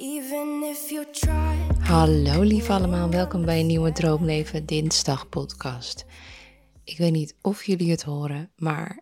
Even 0.00 0.62
if 0.62 0.90
you 0.90 1.10
try. 1.10 1.56
Hallo 1.78 2.42
lieve 2.42 2.72
allemaal, 2.72 3.10
welkom 3.10 3.44
bij 3.44 3.60
een 3.60 3.66
nieuwe 3.66 3.92
Droomleven 3.92 4.66
Dinsdag 4.66 5.28
podcast. 5.28 6.04
Ik 6.84 6.98
weet 6.98 7.12
niet 7.12 7.34
of 7.42 7.64
jullie 7.64 7.90
het 7.90 8.02
horen, 8.02 8.50
maar 8.56 9.00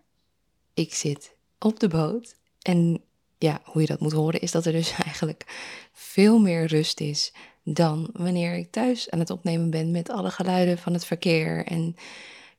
ik 0.74 0.94
zit 0.94 1.36
op 1.58 1.80
de 1.80 1.88
boot. 1.88 2.36
En 2.62 3.02
ja, 3.38 3.60
hoe 3.64 3.80
je 3.80 3.86
dat 3.86 4.00
moet 4.00 4.12
horen 4.12 4.40
is 4.40 4.50
dat 4.50 4.64
er 4.64 4.72
dus 4.72 4.92
eigenlijk 5.04 5.44
veel 5.92 6.38
meer 6.38 6.66
rust 6.66 7.00
is 7.00 7.32
dan 7.64 8.10
wanneer 8.12 8.54
ik 8.54 8.70
thuis 8.70 9.10
aan 9.10 9.18
het 9.18 9.30
opnemen 9.30 9.70
ben 9.70 9.90
met 9.90 10.10
alle 10.10 10.30
geluiden 10.30 10.78
van 10.78 10.92
het 10.92 11.04
verkeer 11.04 11.66
en 11.66 11.94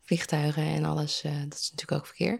vliegtuigen 0.01 0.63
en 0.63 0.85
alles. 0.85 1.21
eh, 1.23 1.31
dat 1.31 1.59
is 1.59 1.69
natuurlijk 1.71 2.01
ook 2.01 2.07
verkeer 2.07 2.39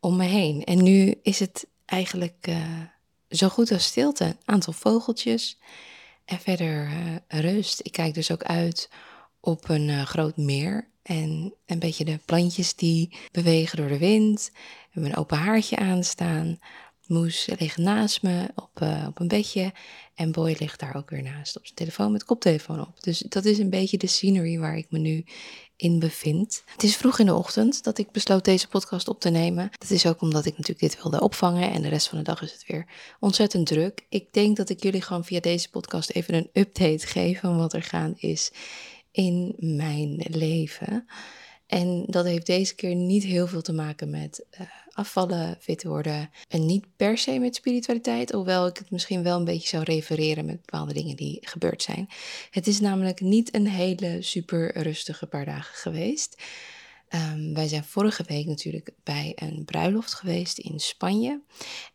om 0.00 0.16
me 0.16 0.24
heen. 0.24 0.64
En 0.64 0.82
nu 0.82 1.14
is 1.22 1.38
het 1.38 1.66
eigenlijk 1.84 2.36
eh, 2.40 2.80
zo 3.28 3.48
goed 3.48 3.72
als 3.72 3.84
stilte. 3.84 4.24
Een 4.24 4.36
aantal 4.44 4.72
vogeltjes 4.72 5.58
en 6.24 6.40
verder 6.40 6.88
eh, 7.26 7.40
rust. 7.40 7.80
Ik 7.82 7.92
kijk 7.92 8.14
dus 8.14 8.30
ook 8.30 8.42
uit 8.42 8.90
op 9.40 9.68
een 9.68 9.88
eh, 9.88 10.02
groot 10.02 10.36
meer. 10.36 10.88
En 11.02 11.54
een 11.66 11.78
beetje 11.78 12.04
de 12.04 12.20
plantjes 12.24 12.74
die 12.74 13.16
bewegen 13.32 13.76
door 13.76 13.88
de 13.88 13.98
wind. 13.98 14.50
Een 14.92 15.16
open 15.16 15.38
haartje 15.38 15.76
aanstaan. 15.76 16.58
Moes 17.06 17.48
ligt 17.58 17.76
naast 17.76 18.22
me 18.22 18.48
op, 18.54 18.70
eh, 18.80 19.04
op 19.08 19.20
een 19.20 19.28
bedje. 19.28 19.72
En 20.14 20.32
Boy 20.32 20.56
ligt 20.58 20.80
daar 20.80 20.96
ook 20.96 21.10
weer 21.10 21.22
naast 21.22 21.56
op 21.56 21.64
zijn 21.64 21.76
telefoon 21.76 22.12
met 22.12 22.24
koptelefoon 22.24 22.80
op. 22.80 23.02
Dus 23.02 23.18
dat 23.18 23.44
is 23.44 23.58
een 23.58 23.70
beetje 23.70 23.98
de 23.98 24.06
scenery 24.06 24.58
waar 24.58 24.76
ik 24.76 24.86
me 24.90 24.98
nu 24.98 25.24
in 25.76 25.98
bevind. 25.98 26.62
Het 26.66 26.82
is 26.82 26.96
vroeg 26.96 27.18
in 27.18 27.26
de 27.26 27.34
ochtend 27.34 27.84
dat 27.84 27.98
ik 27.98 28.10
besloot 28.10 28.44
deze 28.44 28.68
podcast 28.68 29.08
op 29.08 29.20
te 29.20 29.30
nemen. 29.30 29.70
Dat 29.78 29.90
is 29.90 30.06
ook 30.06 30.20
omdat 30.20 30.44
ik 30.44 30.56
natuurlijk 30.56 30.92
dit 30.92 31.02
wilde 31.02 31.20
opvangen 31.20 31.72
en 31.72 31.82
de 31.82 31.88
rest 31.88 32.08
van 32.08 32.18
de 32.18 32.24
dag 32.24 32.42
is 32.42 32.52
het 32.52 32.66
weer 32.66 32.86
ontzettend 33.20 33.66
druk. 33.66 34.06
Ik 34.08 34.32
denk 34.32 34.56
dat 34.56 34.68
ik 34.68 34.82
jullie 34.82 35.02
gewoon 35.02 35.24
via 35.24 35.40
deze 35.40 35.70
podcast 35.70 36.10
even 36.10 36.34
een 36.34 36.50
update 36.52 37.06
geef 37.06 37.40
van 37.40 37.56
wat 37.56 37.72
er 37.72 37.82
gaande 37.82 38.18
is 38.18 38.52
in 39.10 39.54
mijn 39.58 40.24
leven. 40.28 41.06
En 41.66 42.04
dat 42.06 42.24
heeft 42.24 42.46
deze 42.46 42.74
keer 42.74 42.94
niet 42.94 43.24
heel 43.24 43.46
veel 43.46 43.62
te 43.62 43.72
maken 43.72 44.10
met 44.10 44.46
eh, 44.50 44.66
afvallen, 44.96 45.56
fit 45.60 45.82
worden. 45.82 46.30
En 46.48 46.66
niet 46.66 46.86
per 46.96 47.18
se 47.18 47.38
met 47.38 47.54
spiritualiteit, 47.54 48.32
hoewel 48.32 48.66
ik 48.66 48.76
het 48.76 48.90
misschien 48.90 49.22
wel 49.22 49.38
een 49.38 49.44
beetje 49.44 49.68
zou 49.68 49.82
refereren 49.82 50.44
met 50.44 50.56
bepaalde 50.56 50.92
dingen 50.92 51.16
die 51.16 51.38
gebeurd 51.40 51.82
zijn. 51.82 52.08
Het 52.50 52.66
is 52.66 52.80
namelijk 52.80 53.20
niet 53.20 53.54
een 53.54 53.66
hele 53.66 54.22
super 54.22 54.82
rustige 54.82 55.26
paar 55.26 55.44
dagen 55.44 55.74
geweest. 55.74 56.42
Ehm, 57.08 57.52
wij 57.52 57.68
zijn 57.68 57.84
vorige 57.84 58.24
week 58.26 58.46
natuurlijk 58.46 58.90
bij 59.02 59.32
een 59.34 59.64
bruiloft 59.64 60.14
geweest 60.14 60.58
in 60.58 60.80
Spanje. 60.80 61.40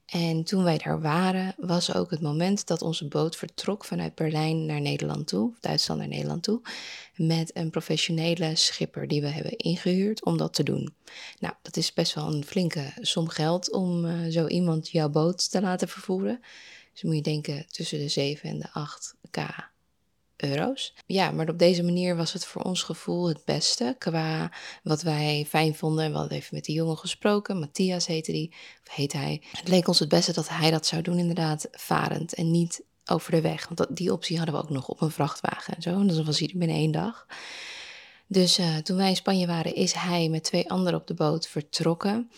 En 0.05 0.43
toen 0.43 0.63
wij 0.63 0.77
daar 0.77 1.01
waren, 1.01 1.55
was 1.57 1.93
ook 1.93 2.11
het 2.11 2.21
moment 2.21 2.67
dat 2.67 2.81
onze 2.81 3.07
boot 3.07 3.35
vertrok 3.35 3.85
vanuit 3.85 4.15
Berlijn 4.15 4.65
naar 4.65 4.81
Nederland 4.81 5.27
toe, 5.27 5.53
Duitsland 5.59 5.99
naar 5.99 6.09
Nederland 6.09 6.43
toe, 6.43 6.61
met 7.15 7.55
een 7.55 7.69
professionele 7.69 8.55
schipper 8.55 9.07
die 9.07 9.21
we 9.21 9.27
hebben 9.27 9.57
ingehuurd 9.57 10.25
om 10.25 10.37
dat 10.37 10.53
te 10.53 10.63
doen. 10.63 10.93
Nou, 11.39 11.53
dat 11.61 11.77
is 11.77 11.93
best 11.93 12.13
wel 12.13 12.33
een 12.33 12.45
flinke 12.45 12.93
som 13.01 13.29
geld 13.29 13.71
om 13.71 14.05
eh, 14.05 14.29
zo 14.29 14.47
iemand 14.47 14.89
jouw 14.89 15.09
boot 15.09 15.51
te 15.51 15.61
laten 15.61 15.87
vervoeren. 15.87 16.39
Dus 16.93 17.03
moet 17.03 17.15
je 17.15 17.21
denken 17.21 17.65
tussen 17.67 17.99
de 17.99 18.09
7 18.09 18.49
en 18.49 18.59
de 18.59 18.69
8k 18.69 19.70
euro's. 20.43 20.93
Ja, 21.05 21.31
maar 21.31 21.49
op 21.49 21.59
deze 21.59 21.83
manier 21.83 22.15
was 22.15 22.33
het 22.33 22.45
voor 22.45 22.61
ons 22.61 22.83
gevoel 22.83 23.27
het 23.27 23.45
beste 23.45 23.95
qua 23.97 24.51
wat 24.83 25.01
wij 25.01 25.45
fijn 25.47 25.75
vonden. 25.75 26.05
En 26.05 26.11
we 26.11 26.17
hadden 26.17 26.37
even 26.37 26.55
met 26.55 26.65
die 26.65 26.75
jongen 26.75 26.97
gesproken. 26.97 27.59
Matthias 27.59 28.07
heette 28.07 28.31
die, 28.31 28.53
of 28.87 28.93
heet 28.93 29.13
hij. 29.13 29.41
Het 29.51 29.67
leek 29.67 29.87
ons 29.87 29.99
het 29.99 30.09
beste 30.09 30.33
dat 30.33 30.49
hij 30.49 30.71
dat 30.71 30.85
zou 30.85 31.01
doen 31.01 31.17
inderdaad 31.17 31.67
varend 31.71 32.33
en 32.33 32.51
niet 32.51 32.83
over 33.05 33.31
de 33.31 33.41
weg. 33.41 33.67
Want 33.67 33.95
die 33.97 34.11
optie 34.11 34.37
hadden 34.37 34.55
we 34.55 34.61
ook 34.61 34.69
nog 34.69 34.87
op 34.87 35.01
een 35.01 35.11
vrachtwagen 35.11 35.75
en 35.75 35.81
zo. 35.81 35.99
En 35.99 36.07
dat 36.07 36.25
was 36.25 36.39
hier 36.39 36.51
binnen 36.55 36.77
één 36.77 36.91
dag. 36.91 37.27
Dus 38.27 38.59
uh, 38.59 38.77
toen 38.77 38.97
wij 38.97 39.09
in 39.09 39.15
Spanje 39.15 39.47
waren, 39.47 39.75
is 39.75 39.93
hij 39.93 40.29
met 40.29 40.43
twee 40.43 40.69
anderen 40.69 40.99
op 40.99 41.07
de 41.07 41.13
boot 41.13 41.47
vertrokken. 41.47 42.31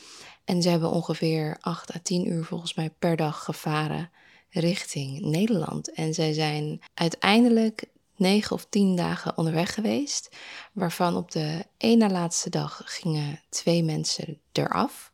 En 0.45 0.61
ze 0.61 0.69
hebben 0.69 0.91
ongeveer 0.91 1.57
8 1.61 1.95
à 1.95 1.99
10 2.03 2.27
uur 2.27 2.43
volgens 2.43 2.73
mij 2.73 2.89
per 2.99 3.15
dag 3.15 3.43
gevaren 3.43 4.09
richting 4.49 5.19
Nederland. 5.21 5.93
En 5.93 6.13
zij 6.13 6.33
zijn 6.33 6.81
uiteindelijk 6.93 7.85
negen 8.15 8.55
of 8.55 8.65
tien 8.69 8.95
dagen 8.95 9.37
onderweg 9.37 9.73
geweest, 9.73 10.35
waarvan 10.73 11.15
op 11.15 11.31
de 11.31 11.65
ene 11.77 12.09
laatste 12.09 12.49
dag 12.49 12.81
gingen 12.85 13.41
twee 13.49 13.83
mensen 13.83 14.39
eraf. 14.51 15.11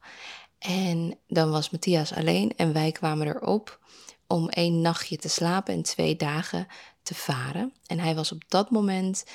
En 0.59 1.17
dan 1.27 1.51
was 1.51 1.69
Matthias 1.69 2.13
alleen 2.13 2.53
en 2.55 2.73
wij 2.73 2.91
kwamen 2.91 3.27
erop 3.27 3.79
om 4.27 4.49
één 4.49 4.81
nachtje 4.81 5.17
te 5.17 5.29
slapen 5.29 5.73
en 5.73 5.81
twee 5.81 6.15
dagen 6.15 6.67
te 7.03 7.15
varen. 7.15 7.73
En 7.85 7.99
hij 7.99 8.15
was 8.15 8.31
op 8.31 8.43
dat 8.47 8.69
moment, 8.69 9.25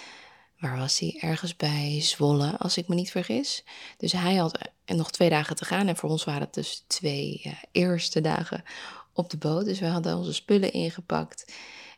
waar 0.59 0.79
was 0.79 0.99
hij? 0.99 1.19
Ergens 1.21 1.57
bij 1.57 2.01
Zwolle, 2.01 2.59
als 2.59 2.77
ik 2.77 2.89
me 2.89 2.95
niet 2.95 3.11
vergis. 3.11 3.65
Dus 3.97 4.13
hij 4.13 4.35
had 4.35 4.59
nog 4.87 5.11
twee 5.11 5.29
dagen 5.29 5.57
te 5.57 5.65
gaan 5.65 5.89
en 5.89 5.97
voor 5.97 6.11
ons 6.11 6.25
waren 6.25 6.41
het 6.41 6.55
dus 6.55 6.85
twee 6.87 7.43
uh, 7.47 7.53
eerste 7.73 8.21
dagen 8.21 8.65
op 9.13 9.31
de 9.31 9.37
boot. 9.37 9.65
Dus 9.65 9.79
we 9.79 9.87
hadden 9.87 10.17
onze 10.17 10.33
spullen 10.33 10.73
ingepakt 10.73 11.53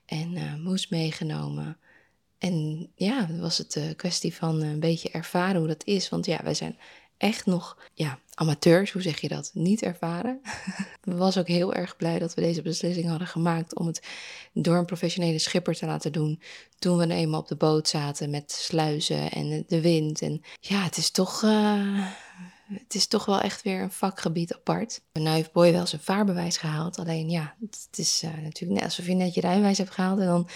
en 0.06 0.36
uh, 0.36 0.54
moes 0.54 0.88
meegenomen. 0.88 1.78
En 2.38 2.88
ja, 2.94 3.22
dan 3.22 3.40
was 3.40 3.58
het 3.58 3.74
een 3.74 3.96
kwestie 3.96 4.34
van 4.34 4.62
een 4.62 4.80
beetje 4.80 5.10
ervaren 5.10 5.58
hoe 5.58 5.68
dat 5.68 5.84
is. 5.84 6.08
Want 6.08 6.26
ja, 6.26 6.40
wij 6.42 6.54
zijn 6.54 6.78
echt 7.16 7.46
nog 7.46 7.78
ja, 7.94 8.18
amateurs, 8.34 8.92
hoe 8.92 9.02
zeg 9.02 9.20
je 9.20 9.28
dat? 9.28 9.50
Niet 9.54 9.82
ervaren. 9.82 10.40
Ik 11.04 11.12
was 11.12 11.38
ook 11.38 11.48
heel 11.48 11.74
erg 11.74 11.96
blij 11.96 12.18
dat 12.18 12.34
we 12.34 12.40
deze 12.40 12.62
beslissing 12.62 13.08
hadden 13.08 13.28
gemaakt 13.28 13.74
om 13.74 13.86
het 13.86 14.06
door 14.52 14.76
een 14.76 14.84
professionele 14.84 15.38
schipper 15.38 15.74
te 15.74 15.86
laten 15.86 16.12
doen. 16.12 16.40
Toen 16.78 16.96
we 16.96 17.14
eenmaal 17.14 17.40
op 17.40 17.48
de 17.48 17.56
boot 17.56 17.88
zaten 17.88 18.30
met 18.30 18.52
sluizen 18.52 19.30
en 19.30 19.64
de 19.66 19.80
wind. 19.80 20.22
En 20.22 20.42
ja, 20.60 20.82
het 20.82 20.96
is 20.96 21.10
toch. 21.10 21.44
Het 22.72 22.94
is 22.94 23.06
toch 23.06 23.24
wel 23.24 23.40
echt 23.40 23.62
weer 23.62 23.82
een 23.82 23.90
vakgebied 23.90 24.54
apart. 24.54 25.00
Nu 25.12 25.28
heeft 25.28 25.52
Boy 25.52 25.72
wel 25.72 25.86
zijn 25.86 26.00
vaarbewijs 26.00 26.56
gehaald. 26.56 26.98
Alleen 26.98 27.30
ja, 27.30 27.54
het 27.60 27.98
is 27.98 28.22
uh, 28.24 28.30
natuurlijk 28.30 28.80
net 28.80 28.82
alsof 28.82 29.06
je 29.06 29.14
net 29.14 29.34
je 29.34 29.40
rijbewijs 29.40 29.78
hebt 29.78 29.90
gehaald 29.90 30.18
en 30.18 30.26
dan 30.26 30.48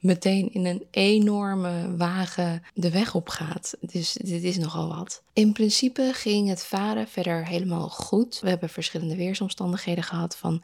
meteen 0.00 0.52
in 0.52 0.66
een 0.66 0.86
enorme 0.90 1.96
wagen 1.96 2.62
de 2.74 2.90
weg 2.90 3.14
op 3.14 3.28
gaat. 3.28 3.74
Dus 3.80 4.12
dit 4.12 4.42
is 4.42 4.58
nogal 4.58 4.88
wat. 4.88 5.22
In 5.32 5.52
principe 5.52 6.10
ging 6.14 6.48
het 6.48 6.64
varen 6.64 7.08
verder 7.08 7.46
helemaal 7.46 7.88
goed. 7.88 8.40
We 8.40 8.48
hebben 8.48 8.68
verschillende 8.68 9.16
weersomstandigheden 9.16 10.04
gehad 10.04 10.36
van 10.36 10.62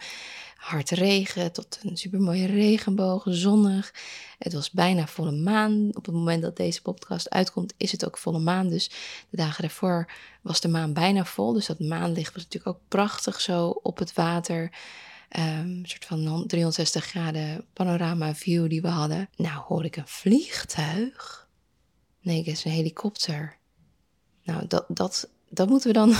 hard 0.64 0.90
regen 0.90 1.52
tot 1.52 1.78
een 1.82 1.96
supermooie 1.96 2.46
regenboog, 2.46 3.24
zonnig. 3.26 3.94
Het 4.38 4.52
was 4.52 4.70
bijna 4.70 5.06
volle 5.06 5.32
maan. 5.32 5.88
Op 5.92 6.06
het 6.06 6.14
moment 6.14 6.42
dat 6.42 6.56
deze 6.56 6.82
podcast 6.82 7.30
uitkomt, 7.30 7.74
is 7.76 7.92
het 7.92 8.06
ook 8.06 8.18
volle 8.18 8.38
maan. 8.38 8.68
Dus 8.68 8.90
de 9.30 9.36
dagen 9.36 9.62
daarvoor 9.62 10.10
was 10.42 10.60
de 10.60 10.68
maan 10.68 10.92
bijna 10.92 11.24
vol. 11.24 11.52
Dus 11.52 11.66
dat 11.66 11.78
maanlicht 11.78 12.34
was 12.34 12.42
natuurlijk 12.42 12.76
ook 12.76 12.82
prachtig 12.88 13.40
zo 13.40 13.68
op 13.68 13.98
het 13.98 14.12
water. 14.12 14.62
Um, 15.36 15.42
een 15.42 15.84
soort 15.86 16.04
van 16.04 16.46
360 16.46 17.04
graden 17.04 17.64
panorama 17.72 18.34
view 18.34 18.68
die 18.68 18.82
we 18.82 18.88
hadden. 18.88 19.28
Nou, 19.36 19.62
hoor 19.66 19.84
ik 19.84 19.96
een 19.96 20.08
vliegtuig? 20.08 21.48
Nee, 22.20 22.38
het 22.38 22.46
is 22.46 22.64
een 22.64 22.70
helikopter. 22.70 23.56
Nou, 24.42 24.66
dat, 24.66 24.84
dat, 24.88 25.28
dat 25.54 25.68
moeten 25.68 25.88
we 25.88 25.94
dan. 25.94 26.14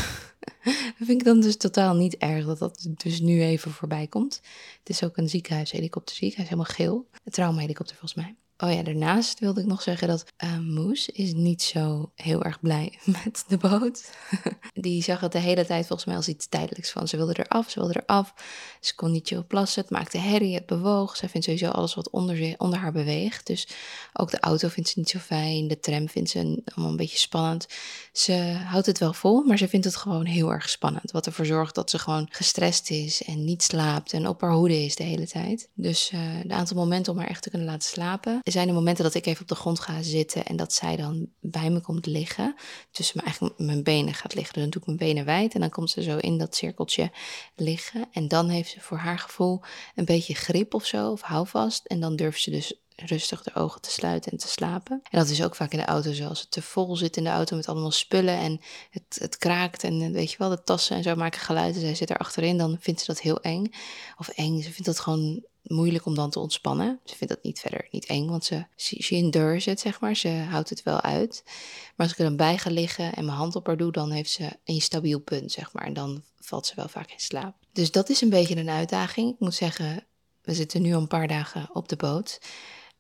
vind 0.97 1.21
ik 1.21 1.25
dan 1.25 1.41
dus 1.41 1.57
totaal 1.57 1.95
niet 1.95 2.17
erg 2.17 2.47
dat 2.47 2.59
dat 2.59 2.87
dus 2.97 3.21
nu 3.21 3.43
even 3.43 3.71
voorbij 3.71 4.07
komt. 4.07 4.41
Het 4.79 4.89
is 4.89 5.05
ook 5.05 5.17
een 5.17 5.29
ziekenhuis, 5.29 5.71
helikopterziekenhuis, 5.71 6.49
helemaal 6.51 6.75
geel. 6.75 7.09
Een 7.25 7.33
traumahelikopter 7.33 7.97
volgens 7.97 8.25
mij. 8.25 8.37
Oh 8.59 8.73
ja, 8.73 8.83
daarnaast 8.83 9.39
wilde 9.39 9.61
ik 9.61 9.67
nog 9.67 9.83
zeggen 9.83 10.09
dat 10.09 10.25
uh, 10.45 10.59
Moes 10.59 11.09
is 11.09 11.33
niet 11.33 11.63
zo 11.63 12.13
heel 12.15 12.43
erg 12.43 12.61
blij 12.61 12.99
met 13.25 13.45
de 13.49 13.57
boot. 13.57 14.11
Die 14.75 15.03
zag 15.03 15.21
het 15.21 15.33
de 15.33 15.39
hele 15.39 15.67
tijd 15.67 15.87
volgens 15.87 16.09
mij 16.09 16.17
als 16.17 16.29
iets 16.29 16.47
tijdelijks 16.49 16.91
van. 16.91 17.09
Ze 17.09 17.17
wilde 17.17 17.39
eraf, 17.39 17.71
ze 17.71 17.79
wilde 17.79 18.03
eraf. 18.03 18.35
Ze 18.81 18.95
kon 18.95 19.11
niet 19.11 19.27
chill 19.27 19.43
plassen, 19.43 19.83
het 19.83 19.91
maakte 19.91 20.19
herrie, 20.19 20.55
het 20.55 20.67
bewoog. 20.67 21.17
Zij 21.17 21.29
vindt 21.29 21.47
sowieso 21.47 21.69
alles 21.69 21.95
wat 21.95 22.11
onder, 22.11 22.55
onder 22.59 22.79
haar 22.79 22.93
beweegt. 22.93 23.47
Dus 23.47 23.69
ook 24.13 24.31
de 24.31 24.41
auto 24.41 24.69
vindt 24.69 24.89
ze 24.89 24.99
niet 24.99 25.11
zo 25.11 25.19
fijn. 25.19 25.69
De 25.69 25.81
tram 25.81 26.09
vindt 26.09 26.31
ze 26.31 26.63
allemaal 26.65 26.91
een 26.91 26.97
beetje 26.97 27.19
spannend. 27.19 27.67
Ze 28.15 28.33
houdt 28.65 28.87
het 28.87 28.99
wel 28.99 29.13
vol, 29.13 29.43
maar 29.43 29.59
ze 29.59 29.69
vindt 29.69 29.87
het 29.87 29.97
gewoon 29.97 30.25
heel 30.25 30.51
erg 30.53 30.69
spannend. 30.69 31.11
Wat 31.11 31.27
ervoor 31.27 31.47
zorgt 31.47 31.75
dat 31.75 31.91
ze 31.91 31.99
gewoon 31.99 32.29
gestrest 32.31 32.91
is 32.91 33.23
en 33.23 33.45
niet 33.45 33.63
slaapt 33.63 34.13
en 34.13 34.29
op 34.29 34.41
haar 34.41 34.53
hoede 34.53 34.85
is 34.85 34.97
de 34.97 35.03
hele 35.03 35.27
tijd. 35.27 35.69
Dus 35.75 36.11
uh, 36.15 36.21
de 36.45 36.55
aantal 36.55 36.77
momenten 36.77 37.13
om 37.13 37.19
haar 37.19 37.29
echt 37.29 37.43
te 37.43 37.51
kunnen 37.51 37.69
laten 37.69 37.89
slapen 37.89 38.41
zijn 38.43 38.67
de 38.67 38.73
momenten 38.73 39.05
dat 39.05 39.15
ik 39.15 39.27
even 39.27 39.43
op 39.43 39.49
de 39.49 39.55
grond 39.55 39.81
ga 39.81 40.03
zitten 40.03 40.45
en 40.45 40.57
dat 40.57 40.73
zij 40.73 40.97
dan 40.97 41.29
bij 41.41 41.71
me 41.71 41.81
komt 41.81 42.07
liggen. 42.07 42.55
Tussen 42.91 43.17
mijn, 43.17 43.27
eigenlijk 43.29 43.59
mijn 43.59 43.83
benen 43.83 44.15
gaat 44.15 44.35
liggen. 44.35 44.55
Dus 44.55 44.63
dan 44.63 44.71
doe 44.71 44.81
ik 44.81 44.87
mijn 44.87 45.11
benen 45.11 45.25
wijd 45.25 45.55
en 45.55 45.61
dan 45.61 45.71
komt 45.71 45.91
ze 45.91 46.03
zo 46.03 46.17
in 46.17 46.39
dat 46.39 46.57
cirkeltje 46.57 47.11
liggen. 47.57 48.09
En 48.13 48.29
dan 48.29 48.49
heeft 48.49 48.71
ze 48.71 48.81
voor 48.81 48.99
haar 48.99 49.19
gevoel 49.19 49.61
een 49.95 50.05
beetje 50.05 50.35
grip 50.35 50.75
of 50.75 50.87
zo, 50.87 51.11
of 51.11 51.21
houvast. 51.21 51.87
En 51.87 52.01
dan 52.01 52.17
durft 52.17 52.41
ze 52.41 52.51
dus 52.51 52.84
rustig 52.97 53.43
de 53.43 53.55
ogen 53.55 53.81
te 53.81 53.91
sluiten 53.91 54.33
en 54.33 54.39
te 54.39 54.49
slapen. 54.49 55.01
En 55.11 55.19
dat 55.19 55.29
is 55.29 55.43
ook 55.43 55.55
vaak 55.55 55.73
in 55.73 55.79
de 55.79 55.85
auto 55.85 56.13
zo. 56.13 56.29
Als 56.29 56.41
het 56.41 56.51
te 56.51 56.63
vol 56.63 56.97
zit 56.97 57.17
in 57.17 57.25
de 57.25 57.31
auto 57.31 57.57
met 57.57 57.69
allemaal 57.69 57.91
spullen 57.91 58.37
en 58.37 58.61
het, 58.91 59.19
het 59.21 59.37
kraakt 59.37 59.85
en 59.85 60.13
weet 60.13 60.31
je 60.31 60.39
wel, 60.39 60.49
de 60.49 60.63
tassen 60.63 60.97
en 60.97 61.03
zo 61.03 61.15
maken 61.15 61.41
geluiden. 61.41 61.81
Zij 61.81 61.95
zit 61.95 62.11
er 62.11 62.17
achterin, 62.17 62.59
dan 62.59 62.77
vindt 62.81 63.01
ze 63.01 63.07
dat 63.07 63.21
heel 63.21 63.41
eng. 63.41 63.73
Of 64.19 64.29
eng, 64.29 64.63
ze 64.63 64.71
vindt 64.71 64.85
dat 64.85 65.01
gewoon 65.01 65.45
moeilijk 65.63 66.07
om 66.07 66.15
dan 66.15 66.31
te 66.31 66.39
ontspannen. 66.39 67.01
Ze 67.05 67.17
vindt 67.17 67.35
dat 67.35 67.43
niet 67.43 67.61
verder 67.61 67.89
niet 67.91 68.07
eng, 68.07 68.29
want 68.29 68.45
ze, 68.45 68.67
she 68.77 69.15
endures 69.15 69.65
het, 69.65 69.81
zeg 69.81 70.01
maar. 70.01 70.17
Ze 70.17 70.29
houdt 70.29 70.71
het 70.71 70.83
wel 70.83 71.01
uit. 71.01 71.43
Maar 71.45 72.07
als 72.07 72.13
ik 72.13 72.19
er 72.19 72.25
dan 72.25 72.37
bij 72.37 72.59
ga 72.59 72.71
liggen 72.71 73.15
en 73.15 73.25
mijn 73.25 73.37
hand 73.37 73.57
op 73.57 73.67
haar 73.67 73.77
doe, 73.77 73.93
dan 73.93 74.11
heeft 74.11 74.31
ze 74.31 74.49
een 74.65 74.81
stabiel 74.81 75.21
punt, 75.21 75.53
zeg 75.53 75.73
maar. 75.73 75.85
En 75.85 75.93
dan 75.93 76.23
valt 76.41 76.67
ze 76.67 76.75
wel 76.75 76.89
vaak 76.89 77.11
in 77.11 77.21
slaap. 77.21 77.55
Dus 77.73 77.91
dat 77.91 78.09
is 78.09 78.21
een 78.21 78.31
beetje 78.31 78.57
een 78.57 78.71
uitdaging. 78.71 79.33
Ik 79.33 79.41
moet 79.41 79.55
zeggen, 79.55 80.07
we 80.43 80.55
zitten 80.55 80.83
nu 80.83 80.95
al 80.95 81.01
een 81.01 81.07
paar 81.07 81.29
dagen 81.29 81.69
op 81.73 81.89
de 81.89 81.97
boot. 81.97 82.39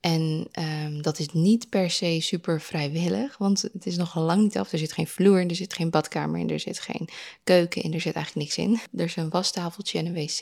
En 0.04 0.46
um, 0.58 1.02
dat 1.02 1.18
is 1.18 1.28
niet 1.32 1.68
per 1.68 1.90
se 1.90 2.20
super 2.20 2.60
vrijwillig, 2.60 3.38
want 3.38 3.62
het 3.62 3.86
is 3.86 3.96
nog 3.96 4.14
lang 4.14 4.42
niet 4.42 4.58
af. 4.58 4.72
Er 4.72 4.78
zit 4.78 4.92
geen 4.92 5.06
vloer 5.06 5.40
in, 5.40 5.48
er 5.48 5.54
zit 5.54 5.74
geen 5.74 5.90
badkamer 5.90 6.40
in, 6.40 6.50
er 6.50 6.60
zit 6.60 6.78
geen 6.78 7.08
keuken 7.44 7.82
in, 7.82 7.92
er 7.92 8.00
zit 8.00 8.14
eigenlijk 8.14 8.46
niks 8.46 8.58
in. 8.58 9.00
Er 9.00 9.04
is 9.04 9.16
een 9.16 9.30
wastafeltje 9.30 9.98
en 9.98 10.06
een 10.06 10.14
wc. 10.14 10.38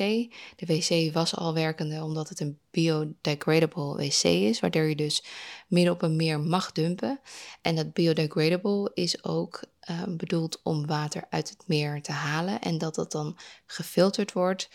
De 0.57 0.67
wc 0.67 1.13
was 1.15 1.37
al 1.37 1.55
werkende 1.55 2.03
omdat 2.03 2.29
het 2.29 2.41
een 2.41 2.59
biodegradable 2.71 3.97
wc 3.97 4.23
is, 4.23 4.61
waardoor 4.61 4.85
je 4.85 4.97
dus 4.97 5.25
midden 5.69 5.93
op 5.93 6.03
een 6.03 6.17
meer 6.17 6.41
mag 6.41 6.73
dumpen. 6.73 7.21
En 7.61 7.77
dat 7.77 7.93
biodegradable 7.93 8.91
is 8.95 9.25
ook 9.25 9.65
uh, 9.91 10.03
bedoeld 10.17 10.61
om 10.63 10.87
water 10.87 11.25
uit 11.31 11.49
het 11.49 11.65
meer 11.67 12.03
te 12.03 12.13
halen 12.13 12.61
en 12.61 12.79
dat 12.79 12.95
dat 12.95 13.13
dan 13.13 13.39
gefilterd 13.67 14.33
wordt 14.33 14.69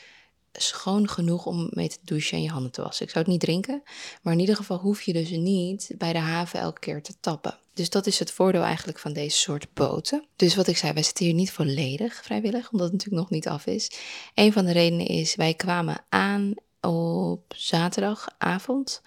schoon 0.57 1.09
genoeg 1.09 1.45
om 1.45 1.67
mee 1.71 1.89
te 1.89 1.97
douchen 2.03 2.37
en 2.37 2.43
je 2.43 2.49
handen 2.49 2.71
te 2.71 2.81
wassen. 2.81 3.05
Ik 3.05 3.11
zou 3.11 3.23
het 3.23 3.33
niet 3.33 3.41
drinken, 3.41 3.81
maar 4.21 4.33
in 4.33 4.39
ieder 4.39 4.55
geval 4.55 4.77
hoef 4.77 5.01
je 5.01 5.13
dus 5.13 5.29
niet 5.29 5.91
bij 5.97 6.13
de 6.13 6.19
haven 6.19 6.59
elke 6.59 6.79
keer 6.79 7.01
te 7.01 7.13
tappen. 7.19 7.57
Dus 7.73 7.89
dat 7.89 8.07
is 8.07 8.19
het 8.19 8.31
voordeel 8.31 8.63
eigenlijk 8.63 8.99
van 8.99 9.13
deze 9.13 9.37
soort 9.37 9.67
boten. 9.73 10.25
Dus 10.35 10.55
wat 10.55 10.67
ik 10.67 10.77
zei, 10.77 10.93
wij 10.93 11.03
zitten 11.03 11.25
hier 11.25 11.33
niet 11.33 11.51
volledig 11.51 12.23
vrijwillig, 12.23 12.71
omdat 12.71 12.91
het 12.91 12.95
natuurlijk 12.95 13.21
nog 13.21 13.29
niet 13.29 13.47
af 13.47 13.65
is. 13.65 13.91
Een 14.33 14.53
van 14.53 14.65
de 14.65 14.71
redenen 14.71 15.05
is, 15.05 15.35
wij 15.35 15.53
kwamen 15.53 16.05
aan 16.09 16.53
op 16.81 17.53
zaterdagavond. 17.55 19.01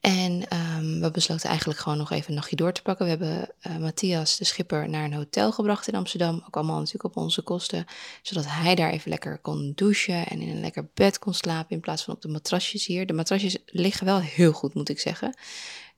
En 0.00 0.32
um, 0.76 1.00
we 1.00 1.10
besloten 1.10 1.48
eigenlijk 1.48 1.78
gewoon 1.78 1.98
nog 1.98 2.10
even 2.10 2.28
een 2.28 2.34
nachtje 2.34 2.56
door 2.56 2.72
te 2.72 2.82
pakken. 2.82 3.04
We 3.04 3.10
hebben 3.10 3.50
uh, 3.66 3.76
Matthias, 3.76 4.36
de 4.36 4.44
schipper, 4.44 4.88
naar 4.88 5.04
een 5.04 5.12
hotel 5.12 5.52
gebracht 5.52 5.88
in 5.88 5.94
Amsterdam. 5.94 6.42
Ook 6.46 6.56
allemaal 6.56 6.78
natuurlijk 6.78 7.04
op 7.04 7.22
onze 7.22 7.42
kosten. 7.42 7.86
Zodat 8.22 8.44
hij 8.46 8.74
daar 8.74 8.90
even 8.90 9.10
lekker 9.10 9.38
kon 9.38 9.72
douchen 9.74 10.26
en 10.26 10.40
in 10.40 10.48
een 10.48 10.60
lekker 10.60 10.88
bed 10.94 11.18
kon 11.18 11.34
slapen. 11.34 11.74
In 11.74 11.80
plaats 11.80 12.04
van 12.04 12.14
op 12.14 12.22
de 12.22 12.28
matrasjes 12.28 12.86
hier. 12.86 13.06
De 13.06 13.12
matrasjes 13.12 13.58
liggen 13.66 14.06
wel 14.06 14.20
heel 14.20 14.52
goed, 14.52 14.74
moet 14.74 14.88
ik 14.88 15.00
zeggen. 15.00 15.34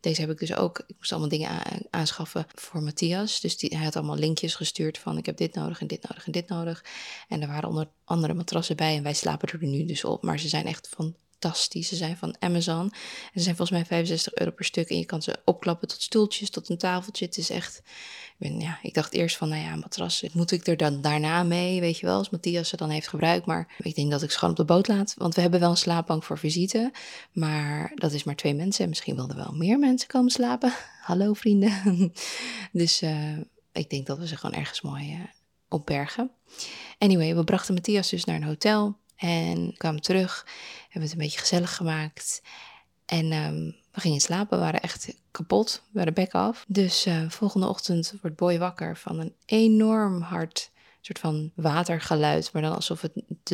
Deze 0.00 0.20
heb 0.20 0.30
ik 0.30 0.38
dus 0.38 0.54
ook. 0.54 0.78
Ik 0.86 0.94
moest 0.96 1.10
allemaal 1.10 1.28
dingen 1.28 1.50
aanschaffen 1.90 2.46
voor 2.54 2.82
Matthias. 2.82 3.40
Dus 3.40 3.58
die, 3.58 3.76
hij 3.76 3.84
had 3.84 3.96
allemaal 3.96 4.16
linkjes 4.16 4.54
gestuurd 4.54 4.98
van 4.98 5.18
ik 5.18 5.26
heb 5.26 5.36
dit 5.36 5.54
nodig 5.54 5.80
en 5.80 5.86
dit 5.86 6.08
nodig 6.08 6.26
en 6.26 6.32
dit 6.32 6.48
nodig. 6.48 6.84
En 7.28 7.42
er 7.42 7.48
waren 7.48 7.68
onder 7.68 7.88
andere 8.04 8.34
matrassen 8.34 8.76
bij 8.76 8.96
en 8.96 9.02
wij 9.02 9.14
slapen 9.14 9.48
er 9.48 9.66
nu 9.66 9.84
dus 9.84 10.04
op. 10.04 10.22
Maar 10.22 10.38
ze 10.38 10.48
zijn 10.48 10.66
echt 10.66 10.88
van 10.88 11.16
fantastisch. 11.38 11.88
Ze 11.88 11.96
zijn 11.96 12.16
van 12.16 12.36
Amazon. 12.38 12.82
En 12.82 13.30
ze 13.34 13.40
zijn 13.40 13.56
volgens 13.56 13.78
mij 13.78 13.86
65 13.86 14.34
euro 14.34 14.50
per 14.50 14.64
stuk. 14.64 14.90
En 14.90 14.98
je 14.98 15.04
kan 15.04 15.22
ze 15.22 15.36
opklappen 15.44 15.88
tot 15.88 16.02
stoeltjes, 16.02 16.50
tot 16.50 16.68
een 16.68 16.78
tafeltje. 16.78 17.24
Het 17.24 17.38
is 17.38 17.50
echt. 17.50 17.82
Ik, 18.38 18.48
ben, 18.48 18.60
ja, 18.60 18.78
ik 18.82 18.94
dacht 18.94 19.12
eerst 19.12 19.36
van, 19.36 19.48
nou 19.48 19.62
ja, 19.62 19.72
een 19.72 19.78
matras, 19.78 20.24
moet 20.32 20.50
ik 20.50 20.66
er 20.66 20.76
dan 20.76 21.00
daarna 21.00 21.42
mee, 21.42 21.80
weet 21.80 21.98
je 21.98 22.06
wel, 22.06 22.16
als 22.16 22.30
Matthias 22.30 22.68
ze 22.68 22.76
dan 22.76 22.90
heeft 22.90 23.08
gebruikt. 23.08 23.46
Maar 23.46 23.74
ik 23.78 23.94
denk 23.94 24.10
dat 24.10 24.22
ik 24.22 24.30
ze 24.30 24.38
gewoon 24.38 24.50
op 24.50 24.66
de 24.66 24.74
boot 24.74 24.88
laat. 24.88 25.14
Want 25.16 25.34
we 25.34 25.40
hebben 25.40 25.60
wel 25.60 25.70
een 25.70 25.76
slaapbank 25.76 26.24
voor 26.24 26.38
visite. 26.38 26.92
Maar 27.32 27.92
dat 27.94 28.12
is 28.12 28.24
maar 28.24 28.36
twee 28.36 28.54
mensen. 28.54 28.82
En 28.82 28.88
misschien 28.88 29.16
wilden 29.16 29.36
wel 29.36 29.52
meer 29.52 29.78
mensen 29.78 30.08
komen 30.08 30.30
slapen. 30.30 30.72
Hallo 31.08 31.32
vrienden. 31.32 32.12
dus 32.72 33.02
uh, 33.02 33.38
ik 33.72 33.90
denk 33.90 34.06
dat 34.06 34.18
we 34.18 34.26
ze 34.26 34.36
gewoon 34.36 34.56
ergens 34.58 34.80
mooi 34.80 35.12
uh, 35.12 35.20
opbergen. 35.68 36.30
Anyway, 36.98 37.36
we 37.36 37.44
brachten 37.44 37.74
Matthias 37.74 38.10
dus 38.10 38.24
naar 38.24 38.36
een 38.36 38.42
hotel. 38.42 38.96
En 39.18 39.74
kwamen 39.76 40.00
terug, 40.00 40.46
hebben 40.82 41.02
het 41.02 41.12
een 41.12 41.24
beetje 41.24 41.38
gezellig 41.38 41.76
gemaakt. 41.76 42.42
En 43.06 43.32
um, 43.32 43.76
we 43.92 44.00
gingen 44.00 44.20
slapen, 44.20 44.58
we 44.58 44.64
waren 44.64 44.80
echt 44.80 45.14
kapot, 45.30 45.82
we 45.90 45.98
waren 45.98 46.14
bek 46.14 46.32
af. 46.32 46.64
Dus 46.68 47.06
uh, 47.06 47.30
volgende 47.30 47.66
ochtend 47.66 48.14
wordt 48.20 48.36
Boy 48.36 48.58
wakker 48.58 48.96
van 48.96 49.18
een 49.18 49.34
enorm 49.44 50.20
hard 50.20 50.70
soort 51.00 51.18
van 51.18 51.52
watergeluid. 51.54 52.52
Maar 52.52 52.62
dan 52.62 52.74
alsof 52.74 53.02
het 53.02 53.12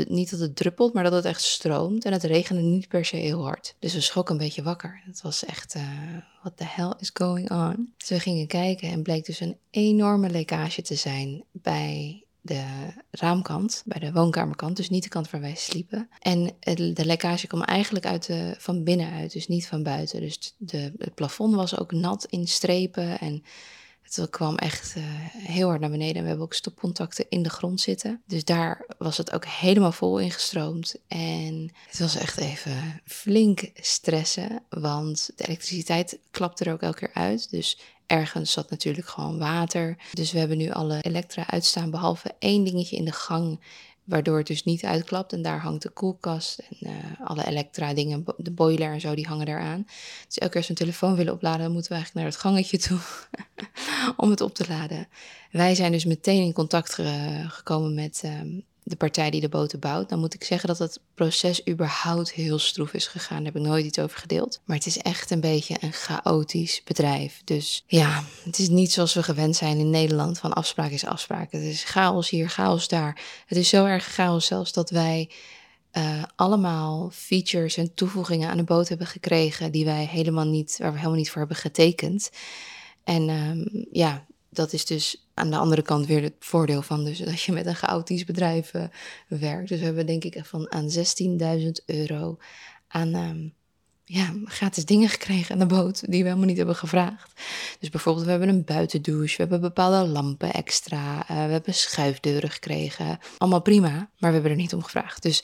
niet 0.08 0.30
dat 0.30 0.40
het 0.40 0.56
druppelt, 0.56 0.92
maar 0.92 1.02
dat 1.02 1.12
het 1.12 1.24
echt 1.24 1.42
stroomt. 1.42 2.04
En 2.04 2.12
het 2.12 2.24
regende 2.24 2.62
niet 2.62 2.88
per 2.88 3.04
se 3.04 3.16
heel 3.16 3.44
hard. 3.44 3.74
Dus 3.78 3.94
we 3.94 4.00
schrokken 4.00 4.34
een 4.34 4.40
beetje 4.40 4.62
wakker. 4.62 5.00
Het 5.04 5.22
was 5.22 5.44
echt, 5.44 5.74
uh, 5.74 5.82
what 6.42 6.56
the 6.56 6.64
hell 6.66 6.94
is 6.98 7.10
going 7.12 7.50
on? 7.50 7.92
Dus 7.96 8.08
we 8.08 8.20
gingen 8.20 8.46
kijken 8.46 8.88
en 8.88 9.02
bleek 9.02 9.24
dus 9.24 9.40
een 9.40 9.56
enorme 9.70 10.30
lekkage 10.30 10.82
te 10.82 10.94
zijn 10.94 11.44
bij 11.52 12.23
de 12.44 12.64
raamkant, 13.10 13.82
bij 13.86 14.00
de 14.00 14.12
woonkamerkant, 14.12 14.76
dus 14.76 14.90
niet 14.90 15.02
de 15.02 15.08
kant 15.08 15.30
waar 15.30 15.40
wij 15.40 15.54
sliepen. 15.54 16.08
En 16.18 16.50
de 16.94 17.04
lekkage 17.04 17.46
kwam 17.46 17.62
eigenlijk 17.62 18.06
uit 18.06 18.26
de, 18.26 18.54
van 18.58 18.84
binnenuit, 18.84 19.32
dus 19.32 19.48
niet 19.48 19.66
van 19.66 19.82
buiten. 19.82 20.20
Dus 20.20 20.54
de, 20.56 20.92
het 20.98 21.14
plafond 21.14 21.54
was 21.54 21.78
ook 21.78 21.92
nat 21.92 22.24
in 22.24 22.48
strepen 22.48 23.18
en 23.20 23.44
het 24.02 24.30
kwam 24.30 24.56
echt 24.56 24.94
uh, 24.96 25.04
heel 25.28 25.68
hard 25.68 25.80
naar 25.80 25.90
beneden. 25.90 26.16
En 26.16 26.22
we 26.22 26.28
hebben 26.28 26.46
ook 26.46 26.54
stopcontacten 26.54 27.26
in 27.28 27.42
de 27.42 27.50
grond 27.50 27.80
zitten. 27.80 28.22
Dus 28.26 28.44
daar 28.44 28.86
was 28.98 29.16
het 29.16 29.32
ook 29.32 29.46
helemaal 29.46 29.92
vol 29.92 30.18
ingestroomd. 30.18 30.94
En 31.08 31.70
het 31.88 31.98
was 31.98 32.16
echt 32.16 32.38
even 32.38 33.00
flink 33.04 33.70
stressen, 33.74 34.62
want 34.68 35.30
de 35.36 35.44
elektriciteit 35.44 36.18
klapte 36.30 36.64
er 36.64 36.72
ook 36.72 36.82
elke 36.82 36.98
keer 36.98 37.14
uit. 37.14 37.50
Dus 37.50 37.78
Ergens 38.06 38.52
zat 38.52 38.70
natuurlijk 38.70 39.08
gewoon 39.08 39.38
water. 39.38 39.96
Dus 40.12 40.32
we 40.32 40.38
hebben 40.38 40.56
nu 40.56 40.70
alle 40.70 41.00
elektra 41.00 41.50
uitstaan, 41.50 41.90
behalve 41.90 42.34
één 42.38 42.64
dingetje 42.64 42.96
in 42.96 43.04
de 43.04 43.12
gang, 43.12 43.60
waardoor 44.04 44.38
het 44.38 44.46
dus 44.46 44.64
niet 44.64 44.84
uitklapt. 44.84 45.32
En 45.32 45.42
daar 45.42 45.60
hangt 45.60 45.82
de 45.82 45.88
koelkast 45.88 46.58
en 46.58 46.76
uh, 46.80 46.92
alle 47.24 47.46
elektra 47.46 47.94
dingen, 47.94 48.24
de 48.36 48.50
boiler 48.50 48.92
en 48.92 49.00
zo, 49.00 49.14
die 49.14 49.26
hangen 49.26 49.46
daaraan. 49.46 49.86
Dus 50.26 50.38
elke 50.38 50.52
keer 50.52 50.56
als 50.56 50.66
we 50.66 50.70
een 50.70 50.86
telefoon 50.86 51.14
willen 51.14 51.32
opladen, 51.32 51.60
dan 51.60 51.72
moeten 51.72 51.90
we 51.90 51.96
eigenlijk 51.96 52.26
naar 52.26 52.34
het 52.34 52.42
gangetje 52.42 52.78
toe 52.78 52.98
om 54.24 54.30
het 54.30 54.40
op 54.40 54.54
te 54.54 54.64
laden. 54.68 55.08
Wij 55.50 55.74
zijn 55.74 55.92
dus 55.92 56.04
meteen 56.04 56.42
in 56.42 56.52
contact 56.52 56.98
gekomen 57.48 57.94
met 57.94 58.22
um, 58.24 58.64
de 58.86 58.96
partij 58.96 59.30
die 59.30 59.40
de 59.40 59.48
boten 59.48 59.78
bouwt, 59.78 60.08
dan 60.08 60.18
moet 60.18 60.34
ik 60.34 60.44
zeggen 60.44 60.68
dat 60.68 60.78
het 60.78 61.00
proces 61.14 61.68
überhaupt 61.68 62.32
heel 62.32 62.58
stroef 62.58 62.92
is 62.92 63.06
gegaan. 63.06 63.36
Daar 63.36 63.52
heb 63.52 63.62
ik 63.62 63.68
nooit 63.68 63.84
iets 63.84 63.98
over 63.98 64.18
gedeeld. 64.18 64.60
Maar 64.64 64.76
het 64.76 64.86
is 64.86 64.98
echt 64.98 65.30
een 65.30 65.40
beetje 65.40 65.76
een 65.80 65.92
chaotisch 65.92 66.82
bedrijf. 66.84 67.40
Dus 67.44 67.84
ja, 67.86 68.24
het 68.44 68.58
is 68.58 68.68
niet 68.68 68.92
zoals 68.92 69.14
we 69.14 69.22
gewend 69.22 69.56
zijn 69.56 69.78
in 69.78 69.90
Nederland 69.90 70.38
van 70.38 70.52
afspraak 70.52 70.90
is 70.90 71.04
afspraak. 71.04 71.52
Het 71.52 71.62
is 71.62 71.84
chaos 71.84 72.30
hier, 72.30 72.48
chaos 72.48 72.88
daar. 72.88 73.20
Het 73.46 73.58
is 73.58 73.68
zo 73.68 73.84
erg 73.84 74.04
chaos 74.04 74.46
zelfs 74.46 74.72
dat 74.72 74.90
wij 74.90 75.30
uh, 75.92 76.22
allemaal 76.36 77.10
features 77.12 77.76
en 77.76 77.94
toevoegingen 77.94 78.50
aan 78.50 78.56
de 78.56 78.64
boot 78.64 78.88
hebben 78.88 79.06
gekregen 79.06 79.72
die 79.72 79.84
wij 79.84 80.06
helemaal 80.06 80.46
niet, 80.46 80.76
waar 80.78 80.90
we 80.90 80.98
helemaal 80.98 81.18
niet 81.18 81.30
voor 81.30 81.38
hebben 81.38 81.56
getekend. 81.56 82.30
En 83.04 83.28
um, 83.28 83.86
ja, 83.92 84.24
dat 84.56 84.72
is 84.72 84.84
dus 84.84 85.26
aan 85.34 85.50
de 85.50 85.56
andere 85.56 85.82
kant 85.82 86.06
weer 86.06 86.22
het 86.22 86.34
voordeel 86.38 86.82
van 86.82 87.04
dus 87.04 87.18
dat 87.18 87.42
je 87.42 87.52
met 87.52 87.66
een 87.66 87.74
chaotisch 87.74 88.24
bedrijf 88.24 88.74
uh, 88.74 88.84
werkt. 89.28 89.68
Dus 89.68 89.78
we 89.78 89.84
hebben 89.84 90.06
denk 90.06 90.24
ik 90.24 90.44
van 90.44 90.72
aan 90.72 90.88
16.000 91.60 91.70
euro 91.86 92.38
aan 92.88 93.14
um, 93.14 93.54
ja, 94.04 94.34
gratis 94.44 94.84
dingen 94.84 95.08
gekregen 95.08 95.52
aan 95.52 95.68
de 95.68 95.74
boot 95.74 96.00
die 96.10 96.22
we 96.22 96.28
helemaal 96.28 96.48
niet 96.48 96.56
hebben 96.56 96.76
gevraagd. 96.76 97.40
Dus 97.80 97.88
bijvoorbeeld 97.88 98.24
we 98.24 98.30
hebben 98.30 98.48
een 98.48 98.64
buitendouche, 98.64 99.36
we 99.36 99.42
hebben 99.42 99.60
bepaalde 99.60 100.06
lampen 100.06 100.52
extra, 100.52 101.16
uh, 101.18 101.26
we 101.26 101.52
hebben 101.52 101.74
schuifdeuren 101.74 102.50
gekregen. 102.50 103.18
Allemaal 103.38 103.62
prima, 103.62 103.90
maar 103.90 104.10
we 104.18 104.32
hebben 104.32 104.50
er 104.50 104.56
niet 104.56 104.74
om 104.74 104.82
gevraagd. 104.82 105.22
Dus 105.22 105.42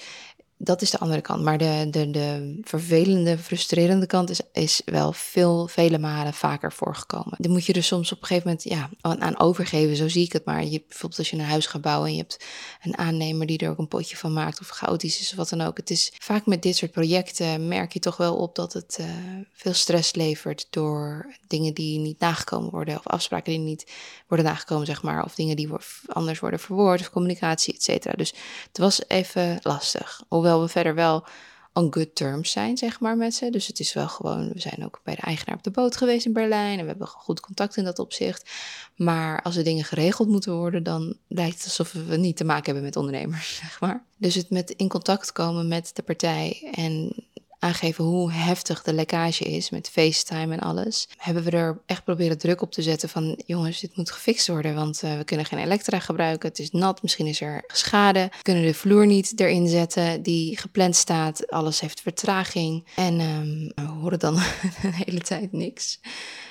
dat 0.63 0.83
is 0.83 0.91
de 0.91 0.99
andere 0.99 1.21
kant. 1.21 1.43
Maar 1.43 1.59
de, 1.59 1.87
de, 1.91 2.11
de 2.11 2.59
vervelende, 2.63 3.39
frustrerende 3.39 4.07
kant 4.07 4.31
is, 4.31 4.41
is 4.53 4.83
wel 4.85 5.13
veel, 5.13 5.67
vele 5.69 5.99
malen 5.99 6.35
vaker 6.35 6.73
voorgekomen. 6.73 7.35
Dan 7.39 7.51
moet 7.51 7.65
je 7.65 7.73
er 7.73 7.83
soms 7.83 8.13
op 8.13 8.21
een 8.21 8.27
gegeven 8.27 8.49
moment 8.49 8.69
ja, 8.69 8.91
aan, 9.01 9.39
overgeven, 9.41 9.97
zo 9.97 10.09
zie 10.09 10.25
ik 10.25 10.33
het 10.33 10.45
maar. 10.45 10.65
Je, 10.65 10.83
bijvoorbeeld 10.89 11.19
als 11.19 11.31
je 11.31 11.37
een 11.37 11.45
huis 11.45 11.67
gaat 11.67 11.81
bouwen 11.81 12.09
en 12.09 12.15
je 12.15 12.21
hebt 12.21 12.45
een 12.83 12.99
aannemer 12.99 13.47
die 13.47 13.59
er 13.59 13.71
ook 13.71 13.79
een 13.79 13.89
potje 13.89 14.17
van 14.17 14.33
maakt 14.33 14.61
of 14.61 14.69
chaotisch 14.69 15.21
is 15.21 15.31
of 15.31 15.37
wat 15.37 15.49
dan 15.49 15.61
ook. 15.61 15.77
Het 15.77 15.91
is 15.91 16.13
vaak 16.19 16.47
met 16.47 16.63
dit 16.63 16.77
soort 16.77 16.91
projecten 16.91 17.69
merk 17.69 17.93
je 17.93 17.99
toch 17.99 18.17
wel 18.17 18.37
op 18.37 18.55
dat 18.55 18.73
het 18.73 18.99
uh, 19.01 19.07
veel 19.53 19.75
stress 19.75 20.15
levert 20.15 20.67
door 20.71 21.35
dingen 21.47 21.75
die 21.75 21.99
niet 21.99 22.21
nagekomen 22.21 22.71
worden 22.71 22.97
of 22.97 23.07
afspraken 23.07 23.53
die 23.53 23.61
niet 23.61 23.87
worden 24.29 24.47
nagekomen, 24.47 24.87
zeg 24.87 25.03
maar. 25.03 25.25
Of 25.25 25.35
dingen 25.35 25.57
die 25.57 25.69
anders 26.07 26.39
worden 26.39 26.61
verwoord 26.61 27.01
of 27.01 27.11
communicatie, 27.11 27.75
et 27.75 27.83
cetera. 27.83 28.13
Dus 28.17 28.35
het 28.69 28.79
was 28.79 29.01
even 29.09 29.59
lastig. 29.63 30.23
Hoewel 30.29 30.50
Terwijl 30.51 30.69
we 30.69 30.73
verder 30.73 30.95
wel 30.95 31.27
on 31.73 31.93
good 31.95 32.15
terms 32.15 32.51
zijn, 32.51 32.77
zeg 32.77 33.01
maar, 33.01 33.17
met 33.17 33.35
ze. 33.35 33.51
Dus 33.51 33.67
het 33.67 33.81
is 33.81 33.93
wel 33.93 34.09
gewoon, 34.09 34.53
we 34.53 34.61
zijn 34.61 34.85
ook 34.85 35.01
bij 35.05 35.15
de 35.15 35.21
eigenaar 35.21 35.57
op 35.57 35.63
de 35.63 35.71
boot 35.71 35.97
geweest 35.97 36.27
in 36.27 36.33
Berlijn 36.33 36.79
en 36.79 36.85
we 36.85 36.91
hebben 36.91 37.07
goed 37.07 37.41
contact 37.41 37.77
in 37.77 37.85
dat 37.85 37.99
opzicht. 37.99 38.51
Maar 38.97 39.43
als 39.43 39.57
er 39.57 39.65
dingen 39.65 39.85
geregeld 39.85 40.29
moeten 40.29 40.55
worden, 40.55 40.83
dan 40.83 41.17
lijkt 41.27 41.57
het 41.57 41.65
alsof 41.65 41.93
we 41.93 42.17
niet 42.17 42.37
te 42.37 42.45
maken 42.45 42.65
hebben 42.65 42.83
met 42.83 42.97
ondernemers, 42.97 43.57
zeg 43.63 43.81
maar. 43.81 44.05
Dus 44.17 44.35
het 44.35 44.51
met 44.51 44.71
in 44.71 44.89
contact 44.89 45.33
komen 45.33 45.69
met 45.69 45.91
de 45.95 46.03
partij 46.03 46.71
en 46.75 47.15
aangeven 47.61 48.05
hoe 48.05 48.33
heftig 48.33 48.83
de 48.83 48.93
lekkage 48.93 49.45
is 49.45 49.71
met 49.71 49.91
FaceTime 49.91 50.55
en 50.55 50.61
alles, 50.61 51.09
hebben 51.17 51.45
we 51.45 51.51
er 51.51 51.81
echt 51.87 52.05
proberen 52.05 52.39
druk 52.39 52.63
op 52.63 52.73
te 52.73 52.83
zetten 52.83 53.09
van 53.09 53.39
jongens, 53.47 53.81
dit 53.81 53.97
moet 53.97 54.11
gefixt 54.11 54.49
worden, 54.49 54.75
want 54.75 55.03
uh, 55.05 55.17
we 55.17 55.25
kunnen 55.25 55.47
geen 55.47 55.59
elektra 55.59 55.99
gebruiken. 55.99 56.49
Het 56.49 56.59
is 56.59 56.71
nat, 56.71 57.03
misschien 57.03 57.27
is 57.27 57.41
er 57.41 57.65
schade. 57.67 58.31
Kunnen 58.43 58.63
de 58.63 58.75
vloer 58.75 59.07
niet 59.07 59.41
erin 59.41 59.69
zetten 59.69 60.23
die 60.23 60.59
gepland 60.59 60.97
staat. 60.97 61.51
Alles 61.51 61.81
heeft 61.81 62.01
vertraging. 62.01 62.87
En 62.97 63.21
um, 63.21 63.73
we 63.75 63.93
horen 63.93 64.19
dan 64.19 64.35
de 64.83 64.91
hele 65.05 65.21
tijd 65.21 65.53
niks. 65.53 66.01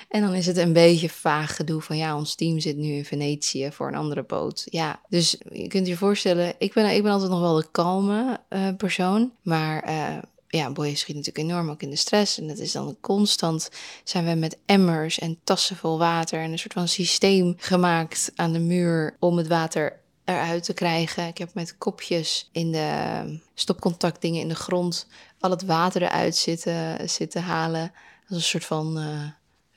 En 0.08 0.20
dan 0.20 0.34
is 0.34 0.46
het 0.46 0.56
een 0.56 0.72
beetje 0.72 1.08
vaag 1.08 1.56
gedoe 1.56 1.80
van 1.80 1.96
ja, 1.96 2.16
ons 2.16 2.34
team 2.34 2.58
zit 2.58 2.76
nu 2.76 2.92
in 2.92 3.04
Venetië 3.04 3.68
voor 3.72 3.88
een 3.88 3.94
andere 3.94 4.22
boot. 4.22 4.66
Ja, 4.70 5.00
dus 5.08 5.36
je 5.52 5.68
kunt 5.68 5.86
je 5.86 5.96
voorstellen, 5.96 6.54
ik 6.58 6.72
ben, 6.72 6.94
ik 6.94 7.02
ben 7.02 7.12
altijd 7.12 7.30
nog 7.30 7.40
wel 7.40 7.54
de 7.54 7.68
kalme 7.70 8.40
uh, 8.50 8.68
persoon. 8.76 9.32
Maar 9.42 9.88
uh, 9.88 10.18
ja, 10.50 10.70
Boy 10.70 10.94
schiet 10.94 11.16
natuurlijk 11.16 11.48
enorm 11.48 11.70
ook 11.70 11.82
in 11.82 11.90
de 11.90 11.96
stress. 11.96 12.38
En 12.38 12.48
dat 12.48 12.58
is 12.58 12.72
dan 12.72 12.96
constant 13.00 13.70
zijn 14.04 14.24
we 14.24 14.34
met 14.34 14.58
emmers 14.66 15.18
en 15.18 15.38
tassen 15.44 15.76
vol 15.76 15.98
water 15.98 16.40
en 16.40 16.52
een 16.52 16.58
soort 16.58 16.72
van 16.72 16.88
systeem 16.88 17.54
gemaakt 17.56 18.32
aan 18.34 18.52
de 18.52 18.58
muur 18.58 19.16
om 19.18 19.36
het 19.36 19.48
water 19.48 20.00
eruit 20.24 20.64
te 20.64 20.72
krijgen. 20.72 21.26
Ik 21.26 21.38
heb 21.38 21.54
met 21.54 21.78
kopjes 21.78 22.48
in 22.52 22.72
de 22.72 23.38
stopcontactdingen 23.54 24.40
in 24.40 24.48
de 24.48 24.54
grond 24.54 25.06
al 25.40 25.50
het 25.50 25.64
water 25.64 26.02
eruit 26.02 26.36
zitten, 26.36 27.08
zitten 27.08 27.42
halen. 27.42 27.92
Dat 28.28 28.38
is 28.38 28.44
een 28.44 28.50
soort 28.50 28.64
van 28.64 28.98
uh, 28.98 29.26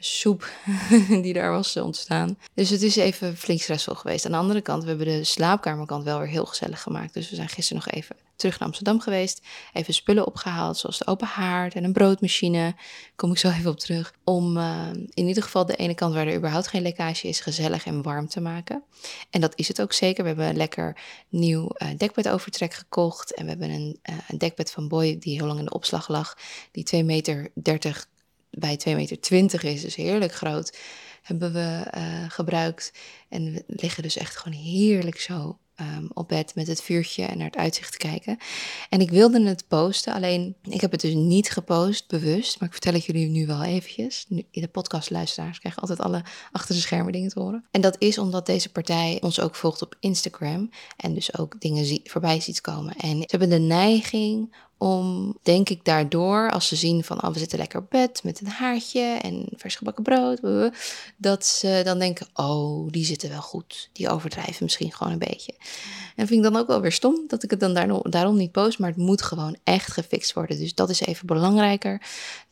soep 0.06 0.50
die 1.24 1.34
daar 1.34 1.52
was 1.52 1.78
ontstaan. 1.78 2.38
Dus 2.54 2.70
het 2.70 2.82
is 2.82 2.96
even 2.96 3.38
flink 3.38 3.62
stressvol 3.62 3.96
geweest. 3.96 4.26
Aan 4.26 4.32
de 4.32 4.38
andere 4.38 4.62
kant, 4.62 4.84
we 4.84 4.90
hebben 4.90 5.08
de 5.08 5.24
slaapkamerkant 5.24 6.04
wel 6.04 6.20
weer 6.20 6.28
heel 6.28 6.46
gezellig 6.46 6.82
gemaakt. 6.82 7.14
Dus 7.14 7.30
we 7.30 7.36
zijn 7.36 7.50
gisteren 7.50 7.84
nog 7.86 7.94
even 7.94 8.16
terug 8.36 8.60
naar 8.60 8.68
Amsterdam 8.68 9.00
geweest. 9.00 9.42
Even 9.74 9.94
spullen 9.94 10.28
opgehaald, 10.28 10.78
zoals 10.78 10.98
de 10.98 11.08
open 11.08 11.28
haard 11.28 11.76
en 11.76 11.84
een 11.84 11.94
broodmachine. 11.94 12.76
Kom 13.16 13.32
ik 13.32 13.38
zo 13.38 13.50
even 13.50 13.72
op 13.72 13.80
terug. 13.80 14.14
Om 14.24 14.58
uh, 14.58 14.88
in 14.94 15.28
ieder 15.28 15.44
geval 15.44 15.66
de 15.66 15.76
ene 15.76 15.96
kant 15.96 16.14
waar 16.14 16.28
er 16.28 16.36
überhaupt 16.36 16.68
geen 16.68 16.82
lekkage 16.82 17.28
is, 17.28 17.40
gezellig 17.40 17.86
en 17.86 18.02
warm 18.02 18.28
te 18.28 18.42
maken. 18.42 18.84
En 19.30 19.42
dat 19.42 19.54
is 19.56 19.68
het 19.68 19.82
ook 19.82 19.94
zeker. 19.94 20.22
We 20.24 20.30
hebben 20.30 20.48
een 20.48 20.58
lekker 20.58 20.98
nieuw 21.30 21.70
uh, 21.78 21.88
dekbedovertrek 21.98 22.74
gekocht. 22.74 23.34
En 23.34 23.44
we 23.44 23.50
hebben 23.50 23.70
een, 23.70 24.00
een 24.28 24.38
dekbed 24.38 24.72
van 24.72 24.88
Boy 24.88 25.18
die 25.20 25.38
heel 25.38 25.48
lang 25.48 25.60
in 25.60 25.66
de 25.66 25.74
opslag 25.74 26.08
lag. 26.08 26.38
Die 26.72 26.84
2 26.84 27.04
meter 27.04 27.52
30 27.54 28.08
bij 28.58 28.78
2 28.78 28.96
meter 28.96 29.20
20 29.20 29.64
is, 29.64 29.82
dus 29.82 29.96
heerlijk 29.96 30.34
groot. 30.34 30.78
Hebben 31.22 31.54
we 31.54 31.86
gebruikt. 32.30 32.92
En 33.30 33.54
we 33.54 33.64
liggen 33.68 34.04
dus 34.04 34.18
echt 34.18 34.38
gewoon 34.38 34.58
heerlijk 34.58 35.20
zo 35.20 35.58
um, 35.82 36.10
op 36.14 36.28
bed 36.28 36.56
met 36.56 36.68
het 36.68 36.82
vuurtje 36.82 37.26
en 37.26 37.38
naar 37.38 37.48
het 37.48 37.56
uitzicht 37.56 37.98
kijken. 37.98 38.38
En 38.90 39.02
ik 39.02 39.10
wilde 39.10 39.44
het 39.44 39.68
posten, 39.68 40.14
alleen 40.14 40.56
ik 40.62 40.82
heb 40.82 40.92
het 40.92 41.02
dus 41.02 41.14
niet 41.14 41.52
gepost, 41.52 42.08
bewust. 42.08 42.60
Maar 42.60 42.68
ik 42.68 42.74
vertel 42.74 42.94
het 42.94 43.06
jullie 43.06 43.28
nu 43.28 43.46
wel 43.46 43.64
eventjes. 43.64 44.26
Nu, 44.28 44.46
in 44.52 44.62
de 44.62 44.68
podcastluisteraars 44.68 45.60
krijgen 45.60 45.82
altijd 45.82 46.00
alle 46.00 46.24
achter 46.52 46.76
de 46.76 46.82
schermen 46.82 47.12
dingen 47.12 47.30
te 47.30 47.40
horen. 47.40 47.66
En 47.72 47.82
dat 47.82 47.96
is 48.00 48.18
omdat 48.18 48.46
deze 48.46 48.72
partij 48.72 49.18
ons 49.22 49.40
ook 49.40 49.56
volgt 49.56 49.82
op 49.82 49.96
Instagram. 50.00 50.70
En 50.98 51.14
dus 51.14 51.38
ook 51.38 51.62
dingen 51.62 51.86
zie, 51.86 52.02
voorbij 52.04 52.40
ziet 52.40 52.62
komen. 52.62 52.96
En 52.96 53.18
ze 53.18 53.26
hebben 53.28 53.50
de 53.50 53.60
neiging 53.60 54.56
om, 54.84 55.38
denk 55.44 55.70
ik, 55.70 55.86
daardoor, 55.86 56.52
als 56.52 56.68
ze 56.68 56.76
zien 56.76 57.04
van, 57.04 57.24
oh, 57.24 57.34
we 57.34 57.40
zitten 57.40 57.58
lekker 57.58 57.80
op 57.80 57.90
bed 57.90 58.24
met 58.24 58.40
een 58.40 58.48
haartje 58.48 59.02
en 59.02 59.46
vers 59.56 59.76
gebakken 59.76 60.04
brood, 60.04 60.40
dat 61.18 61.46
ze 61.46 61.82
dan 61.84 62.00
denken, 62.00 62.28
oh, 62.34 62.92
die 62.92 63.06
zitten 63.06 63.30
wel 63.30 63.42
goed. 63.42 63.90
Die 63.94 64.10
overdrijven 64.10 64.64
misschien 64.64 64.92
gewoon 64.92 65.14
een 65.14 65.20
beetje. 65.20 65.54
En 66.16 66.28
vind 66.28 66.46
ik 66.46 66.52
dan 66.52 66.62
ook 66.62 66.68
wel 66.68 66.82
weer 66.82 66.92
stom 66.92 67.24
dat 67.28 67.44
ik 67.44 67.50
het 67.50 67.60
dan 67.60 67.74
daarom, 67.74 68.02
daarom 68.10 68.38
niet 68.38 68.52
post, 68.52 68.80
maar 68.80 68.90
het 68.90 68.98
moet 68.98 69.22
gewoon 69.22 69.58
echt 69.64 69.92
gefixt 69.92 70.34
worden. 70.34 70.60
Dus 70.60 70.76
dat 70.76 70.90
is 70.90 71.00
even 71.00 71.28
belangrijker 71.28 72.02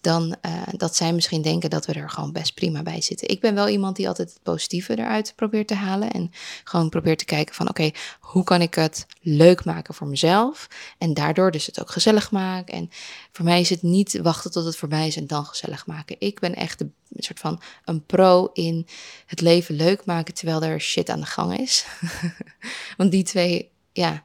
dan 0.02 0.36
uh, 0.46 0.62
dat 0.78 0.96
zij 0.96 1.14
misschien 1.14 1.42
denken 1.42 1.70
dat 1.70 1.86
we 1.86 1.94
er 1.94 2.10
gewoon 2.10 2.32
best 2.32 2.54
prima 2.54 2.84
bij 2.84 3.02
zitten. 3.02 3.30
Ik 3.30 3.40
ben 3.40 3.56
wel 3.56 3.68
iemand 3.68 3.96
die 3.96 4.08
altijd 4.08 4.30
het 4.30 4.44
positieve 4.44 4.98
eruit 4.98 5.34
probeert 5.36 5.68
te 5.68 5.76
halen 5.76 6.12
en 6.12 6.32
gewoon 6.64 6.90
probeert 6.90 7.18
te 7.18 7.26
kijken 7.26 7.56
van, 7.56 7.70
oké, 7.70 7.92
hoe 8.20 8.44
kan 8.44 8.62
ik 8.62 8.76
het 8.76 9.06
leuk 9.22 9.66
maken 9.66 9.94
voor 9.94 10.08
mezelf 10.08 10.68
en 10.98 11.14
daardoor 11.14 11.52
dus 11.52 11.66
het 11.66 11.82
ook 11.82 11.92
gezellig 11.92 12.21
maken. 12.30 12.74
En 12.74 12.90
voor 13.32 13.46
mij 13.46 13.60
is 13.60 13.70
het 13.70 13.82
niet 13.82 14.20
wachten 14.22 14.52
tot 14.52 14.66
het 14.66 14.76
voorbij 14.76 15.08
is 15.08 15.16
en 15.16 15.28
dan 15.28 15.46
gezellig 15.46 15.86
maken. 15.86 16.16
Ik 16.20 16.40
ben 16.40 16.56
echt 16.56 16.82
een 16.82 16.94
soort 17.16 17.40
van 17.40 17.62
een 17.86 18.06
pro 18.06 18.50
in 18.54 18.88
het 19.26 19.42
leven 19.42 19.76
leuk 19.76 20.06
maken 20.06 20.34
terwijl 20.34 20.64
er 20.64 20.82
shit 20.82 21.10
aan 21.10 21.20
de 21.20 21.26
gang 21.26 21.58
is. 21.58 21.86
Want 22.98 23.12
die 23.12 23.24
twee, 23.24 23.72
ja, 23.94 24.24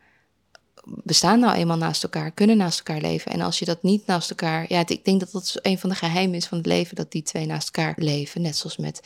bestaan 0.87 1.41
nou 1.41 1.57
eenmaal 1.57 1.77
naast 1.77 2.03
elkaar, 2.03 2.31
kunnen 2.31 2.57
naast 2.57 2.79
elkaar 2.79 3.01
leven. 3.01 3.33
En 3.33 3.41
als 3.41 3.59
je 3.59 3.65
dat 3.65 3.83
niet 3.83 4.07
naast 4.07 4.31
elkaar, 4.31 4.65
ja, 4.69 4.83
ik 4.87 5.05
denk 5.05 5.21
dat 5.21 5.33
dat 5.33 5.59
een 5.63 5.79
van 5.79 5.91
de 5.91 5.97
geheimen 5.97 6.37
is 6.37 6.47
van 6.47 6.59
het 6.59 6.67
leven, 6.67 6.97
dat 6.97 7.13
die 7.13 7.23
twee 7.23 7.47
naast 7.47 7.77
elkaar 7.77 7.95
leven. 7.97 8.43
Net 8.43 8.57
zoals 8.57 8.77
met 8.77 9.01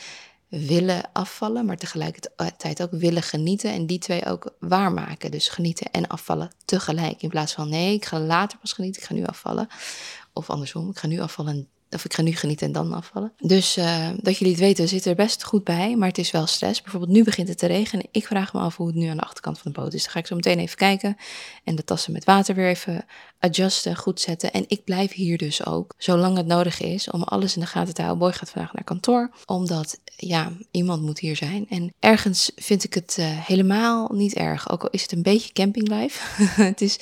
willen 0.50 1.10
afvallen, 1.12 1.64
maar 1.64 1.76
tegelijkertijd 1.76 2.82
ook 2.82 2.90
willen 2.90 3.22
genieten 3.22 3.72
en 3.72 3.86
die 3.86 3.98
twee 3.98 4.26
ook 4.26 4.54
waarmaken. 4.58 5.30
Dus 5.30 5.48
genieten 5.48 5.90
en 5.90 6.06
afvallen 6.06 6.50
tegelijk. 6.64 7.22
In 7.22 7.28
plaats 7.28 7.52
van 7.52 7.68
nee, 7.68 7.94
ik 7.94 8.04
ga 8.04 8.20
later 8.20 8.58
pas 8.58 8.72
genieten, 8.72 9.02
ik 9.02 9.08
ga 9.08 9.14
nu 9.14 9.24
afvallen. 9.24 9.68
Of 10.32 10.50
andersom, 10.50 10.90
ik 10.90 10.98
ga 10.98 11.06
nu 11.06 11.20
afvallen 11.20 11.68
of 11.90 12.04
ik 12.04 12.14
ga 12.14 12.22
nu 12.22 12.32
genieten 12.32 12.66
en 12.66 12.72
dan 12.72 12.92
afvallen. 12.92 13.32
Dus 13.38 13.78
uh, 13.78 14.08
dat 14.16 14.38
jullie 14.38 14.54
het 14.54 14.62
weten, 14.62 14.84
we 14.84 14.90
zitten 14.90 15.10
er 15.10 15.16
best 15.16 15.44
goed 15.44 15.64
bij, 15.64 15.96
maar 15.96 16.08
het 16.08 16.18
is 16.18 16.30
wel 16.30 16.46
stress. 16.46 16.82
Bijvoorbeeld 16.82 17.12
nu 17.12 17.24
begint 17.24 17.48
het 17.48 17.58
te 17.58 17.66
regenen. 17.66 18.06
Ik 18.10 18.26
vraag 18.26 18.52
me 18.52 18.60
af 18.60 18.76
hoe 18.76 18.86
het 18.86 18.96
nu 18.96 19.06
aan 19.06 19.16
de 19.16 19.22
achterkant 19.22 19.58
van 19.58 19.72
de 19.72 19.80
boot 19.80 19.94
is. 19.94 20.02
Dan 20.02 20.12
ga 20.12 20.18
ik 20.18 20.26
zo 20.26 20.34
meteen 20.34 20.58
even 20.58 20.76
kijken 20.76 21.16
en 21.64 21.74
de 21.74 21.84
tassen 21.84 22.12
met 22.12 22.24
water 22.24 22.54
weer 22.54 22.68
even 22.68 23.04
adjusten, 23.38 23.96
goed 23.96 24.20
zetten. 24.20 24.52
En 24.52 24.64
ik 24.68 24.84
blijf 24.84 25.12
hier 25.12 25.38
dus 25.38 25.66
ook, 25.66 25.94
zolang 25.98 26.36
het 26.36 26.46
nodig 26.46 26.80
is, 26.80 27.10
om 27.10 27.22
alles 27.22 27.54
in 27.54 27.60
de 27.60 27.66
gaten 27.66 27.94
te 27.94 28.02
houden. 28.02 28.22
Boy 28.22 28.32
gaat 28.32 28.50
vandaag 28.50 28.72
naar 28.72 28.84
kantoor, 28.84 29.30
omdat 29.46 30.00
ja, 30.16 30.52
iemand 30.70 31.02
moet 31.02 31.18
hier 31.18 31.36
zijn. 31.36 31.66
En 31.68 31.94
ergens 32.00 32.50
vind 32.56 32.84
ik 32.84 32.94
het 32.94 33.16
uh, 33.20 33.26
helemaal 33.28 34.08
niet 34.12 34.34
erg, 34.34 34.70
ook 34.70 34.82
al 34.82 34.90
is 34.90 35.02
het 35.02 35.12
een 35.12 35.22
beetje 35.22 35.52
campinglife. 35.52 36.42
het 36.62 36.80
is, 36.80 36.98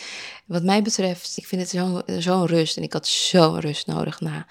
wat 0.47 0.63
mij 0.63 0.83
betreft, 0.83 1.37
ik 1.37 1.47
vind 1.47 1.61
het 1.61 1.71
zo'n 1.71 2.03
zo 2.21 2.45
rust 2.45 2.77
en 2.77 2.83
ik 2.83 2.93
had 2.93 3.07
zo'n 3.07 3.61
rust 3.61 3.87
nodig 3.87 4.21
na 4.21 4.47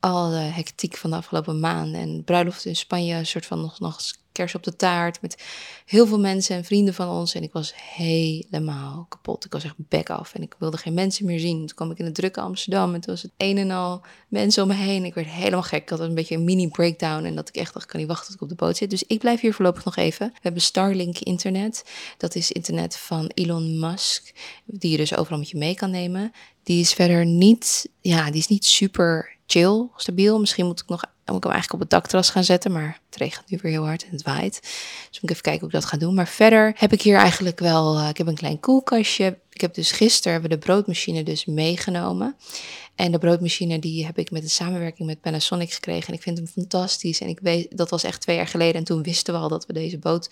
alle 0.00 0.36
hectiek 0.36 0.96
van 0.96 1.10
de 1.10 1.16
afgelopen 1.16 1.60
maanden 1.60 2.00
en 2.00 2.24
bruiloft 2.24 2.64
in 2.64 2.76
Spanje, 2.76 3.14
een 3.14 3.26
soort 3.26 3.46
van 3.46 3.60
nog, 3.60 3.80
nog 3.80 4.00
kers 4.32 4.54
op 4.54 4.62
de 4.62 4.76
taart 4.76 5.20
met 5.20 5.42
heel 5.86 6.06
veel 6.06 6.20
mensen 6.20 6.56
en 6.56 6.64
vrienden 6.64 6.94
van 6.94 7.08
ons. 7.08 7.34
En 7.34 7.42
ik 7.42 7.52
was 7.52 7.72
helemaal 7.74 9.06
kapot. 9.08 9.44
Ik 9.44 9.52
was 9.52 9.64
echt 9.64 9.74
back 9.76 10.10
af 10.10 10.34
en 10.34 10.42
ik 10.42 10.54
wilde 10.58 10.76
geen 10.76 10.94
mensen 10.94 11.26
meer 11.26 11.38
zien. 11.38 11.58
Toen 11.58 11.76
kwam 11.76 11.90
ik 11.90 11.98
in 11.98 12.04
het 12.04 12.14
drukke 12.14 12.40
Amsterdam 12.40 12.94
en 12.94 13.00
toen 13.00 13.14
was 13.14 13.22
het 13.22 13.32
een 13.36 13.58
en 13.58 13.70
al 13.70 14.02
mensen 14.28 14.62
om 14.62 14.68
me 14.68 14.74
heen. 14.74 15.04
Ik 15.04 15.14
werd 15.14 15.26
helemaal 15.26 15.62
gek. 15.62 15.82
Ik 15.82 15.88
had 15.88 16.00
een 16.00 16.14
beetje 16.14 16.34
een 16.34 16.44
mini 16.44 16.68
breakdown 16.68 17.24
en 17.24 17.34
dat 17.34 17.48
ik 17.48 17.56
echt 17.56 17.74
dacht, 17.74 17.86
kan 17.86 18.00
niet 18.00 18.08
wachten 18.08 18.26
tot 18.26 18.34
ik 18.34 18.42
op 18.42 18.48
de 18.48 18.64
boot 18.64 18.76
zit. 18.76 18.90
Dus 18.90 19.04
ik 19.06 19.18
blijf 19.18 19.40
hier 19.40 19.54
voorlopig 19.54 19.84
nog 19.84 19.96
even. 19.96 20.26
We 20.26 20.38
hebben 20.40 20.62
Starlink 20.62 21.18
internet. 21.18 21.84
Dat 22.16 22.34
is 22.34 22.52
internet 22.52 22.96
van 22.96 23.30
Elon 23.34 23.78
Musk, 23.78 24.34
die 24.64 24.90
je 24.90 24.96
dus 24.96 25.16
overal 25.16 25.38
met 25.38 25.50
je 25.50 25.58
mee 25.58 25.74
kan 25.74 25.90
nemen. 25.90 26.32
Die 26.62 26.80
is 26.80 26.92
verder 26.92 27.26
niet, 27.26 27.88
ja, 28.00 28.30
die 28.30 28.40
is 28.40 28.48
niet 28.48 28.64
super 28.64 29.38
chill, 29.50 29.88
stabiel. 29.96 30.40
Misschien 30.40 30.66
moet 30.66 30.80
ik 30.80 30.88
nog 30.88 31.02
moet 31.30 31.38
ik 31.38 31.44
hem 31.44 31.52
eigenlijk 31.52 31.82
op 31.82 31.90
het 31.90 31.98
dakterras 32.00 32.30
gaan 32.30 32.44
zetten, 32.44 32.72
maar 32.72 33.00
het 33.10 33.18
regent 33.18 33.50
nu 33.50 33.58
weer 33.62 33.72
heel 33.72 33.84
hard 33.84 34.04
en 34.04 34.10
het 34.10 34.22
waait. 34.22 34.60
Dus 34.60 35.20
moet 35.20 35.22
ik 35.22 35.30
even 35.30 35.42
kijken 35.42 35.60
hoe 35.60 35.68
ik 35.68 35.74
dat 35.74 35.84
ga 35.84 35.96
doen. 35.96 36.14
Maar 36.14 36.28
verder 36.28 36.72
heb 36.76 36.92
ik 36.92 37.02
hier 37.02 37.16
eigenlijk 37.16 37.58
wel, 37.58 37.98
uh, 37.98 38.08
ik 38.08 38.18
heb 38.18 38.26
een 38.26 38.34
klein 38.34 38.60
koelkastje. 38.60 39.38
Ik 39.50 39.60
heb 39.60 39.74
dus 39.74 39.92
gisteren 39.92 40.32
hebben 40.32 40.50
de 40.50 40.66
broodmachine 40.66 41.22
dus 41.22 41.44
meegenomen. 41.44 42.36
En 43.00 43.12
de 43.12 43.18
broodmachine 43.18 43.78
die 43.78 44.04
heb 44.06 44.18
ik 44.18 44.30
met 44.30 44.42
de 44.42 44.48
samenwerking 44.48 45.08
met 45.08 45.20
Panasonic 45.20 45.72
gekregen. 45.72 46.08
En 46.08 46.14
ik 46.14 46.22
vind 46.22 46.38
hem 46.38 46.46
fantastisch. 46.46 47.20
En 47.20 47.28
ik 47.28 47.38
weet, 47.40 47.76
dat 47.76 47.90
was 47.90 48.04
echt 48.04 48.20
twee 48.20 48.36
jaar 48.36 48.46
geleden. 48.46 48.74
En 48.74 48.84
toen 48.84 49.02
wisten 49.02 49.34
we 49.34 49.40
al 49.40 49.48
dat 49.48 49.66
we 49.66 49.72
deze 49.72 49.98
boot 49.98 50.30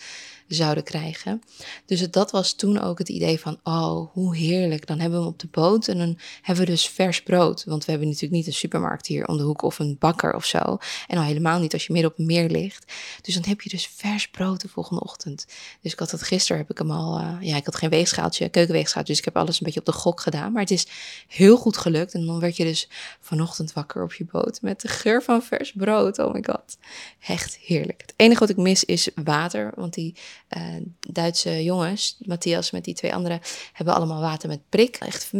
zouden 0.48 0.84
krijgen. 0.84 1.42
Dus 1.86 2.00
het, 2.00 2.12
dat 2.12 2.30
was 2.30 2.52
toen 2.52 2.80
ook 2.80 2.98
het 2.98 3.08
idee 3.08 3.40
van, 3.40 3.58
oh, 3.62 4.12
hoe 4.12 4.36
heerlijk. 4.36 4.86
Dan 4.86 4.98
hebben 4.98 5.18
we 5.18 5.24
hem 5.24 5.34
op 5.34 5.40
de 5.40 5.48
boot 5.50 5.88
en 5.88 5.98
dan 5.98 6.18
hebben 6.42 6.64
we 6.64 6.70
dus 6.70 6.88
vers 6.88 7.22
brood. 7.22 7.64
Want 7.64 7.84
we 7.84 7.90
hebben 7.90 8.08
natuurlijk 8.08 8.34
niet 8.34 8.46
een 8.46 8.52
supermarkt 8.52 9.06
hier 9.06 9.26
om 9.26 9.36
de 9.36 9.42
hoek 9.42 9.62
of 9.62 9.78
een 9.78 9.96
bakker 9.98 10.34
of 10.34 10.44
zo. 10.44 10.78
En 11.06 11.18
al 11.18 11.22
helemaal 11.22 11.60
niet 11.60 11.72
als 11.72 11.86
je 11.86 11.92
midden 11.92 12.10
op 12.10 12.18
een 12.18 12.26
meer 12.26 12.48
ligt. 12.48 12.92
Dus 13.22 13.34
dan 13.34 13.44
heb 13.46 13.60
je 13.60 13.68
dus 13.68 13.86
vers 13.86 14.28
brood 14.28 14.60
de 14.60 14.68
volgende 14.68 15.02
ochtend. 15.02 15.46
Dus 15.82 15.92
ik 15.92 15.98
had 15.98 16.10
het 16.10 16.22
gisteren, 16.22 16.60
heb 16.60 16.70
ik 16.70 16.78
hem 16.78 16.90
al, 16.90 17.20
uh, 17.20 17.36
ja, 17.40 17.56
ik 17.56 17.64
had 17.64 17.76
geen 17.76 17.90
weegschaaltje, 17.90 18.48
keukenweegschaaltje. 18.48 19.12
Dus 19.12 19.22
ik 19.22 19.32
heb 19.32 19.36
alles 19.36 19.60
een 19.60 19.64
beetje 19.64 19.80
op 19.80 19.86
de 19.86 19.92
gok 19.92 20.20
gedaan. 20.20 20.52
Maar 20.52 20.62
het 20.62 20.70
is 20.70 20.86
heel 21.26 21.56
goed 21.56 21.76
gelukt. 21.76 22.14
En 22.14 22.26
dan 22.26 22.40
werd 22.40 22.56
je 22.56 22.57
dus 22.64 22.88
vanochtend 23.20 23.72
wakker 23.72 24.02
op 24.02 24.12
je 24.12 24.24
boot 24.24 24.62
met 24.62 24.80
de 24.80 24.88
geur 24.88 25.22
van 25.22 25.42
vers 25.42 25.72
brood. 25.72 26.18
Oh 26.18 26.32
my 26.32 26.44
god. 26.46 26.78
Echt 27.26 27.56
heerlijk. 27.56 28.00
Het 28.00 28.14
enige 28.16 28.40
wat 28.40 28.48
ik 28.48 28.56
mis 28.56 28.84
is 28.84 29.10
water. 29.14 29.72
Want 29.74 29.94
die 29.94 30.14
uh, 30.56 30.62
Duitse 31.00 31.64
jongens, 31.64 32.16
Matthias 32.24 32.70
met 32.70 32.84
die 32.84 32.94
twee 32.94 33.14
anderen, 33.14 33.40
hebben 33.72 33.94
allemaal 33.94 34.20
water 34.20 34.48
met 34.48 34.60
prik. 34.68 34.96
Echt, 34.96 35.30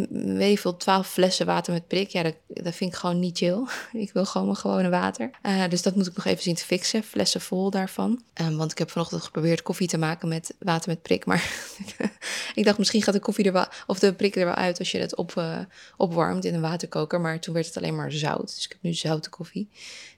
veel, 0.55 0.77
twaalf 0.77 1.09
flessen 1.09 1.47
water 1.47 1.73
met 1.73 1.87
prik. 1.87 2.09
Ja, 2.09 2.23
dat, 2.23 2.35
dat 2.47 2.75
vind 2.75 2.93
ik 2.93 2.99
gewoon 2.99 3.19
niet 3.19 3.39
chill. 3.39 3.63
ik 4.03 4.13
wil 4.13 4.25
gewoon 4.25 4.47
mijn 4.47 4.59
gewone 4.59 4.89
water. 4.89 5.31
Uh, 5.43 5.69
dus 5.69 5.83
dat 5.83 5.95
moet 5.95 6.07
ik 6.07 6.17
nog 6.17 6.25
even 6.25 6.43
zien 6.43 6.55
te 6.55 6.65
fixen. 6.65 7.03
Flessen 7.03 7.41
vol 7.41 7.71
daarvan. 7.71 8.23
Um, 8.41 8.57
want 8.57 8.73
ik 8.73 8.79
heb 8.79 8.91
vanochtend 8.91 9.23
geprobeerd 9.23 9.63
koffie 9.63 9.89
te 9.89 9.99
maken 9.99 10.29
met 10.29 10.55
water 10.59 10.89
met 10.89 11.03
prik. 11.03 11.27
Maar 11.27 11.51
ik 12.55 12.65
dacht, 12.65 12.79
misschien 12.79 13.03
gaat 13.03 13.15
de 13.15 13.21
koffie 13.21 13.45
er 13.45 13.53
wel, 13.53 13.67
of 13.87 13.99
de 13.99 14.13
prik 14.13 14.37
er 14.37 14.45
wel 14.45 14.55
uit 14.55 14.79
als 14.79 14.91
je 14.91 14.99
het 14.99 15.17
op, 15.17 15.35
uh, 15.39 15.59
opwarmt 15.97 16.45
in 16.45 16.55
een 16.55 16.61
waterkoker 16.61 17.08
maar 17.17 17.41
toen 17.41 17.55
werd 17.55 17.67
het 17.67 17.77
alleen 17.77 17.97
maar 17.97 18.13
zout. 18.13 18.55
Dus 18.55 18.65
ik 18.65 18.71
heb 18.71 18.83
nu 18.83 18.95
zoute 18.95 19.31
koffie. 19.31 19.69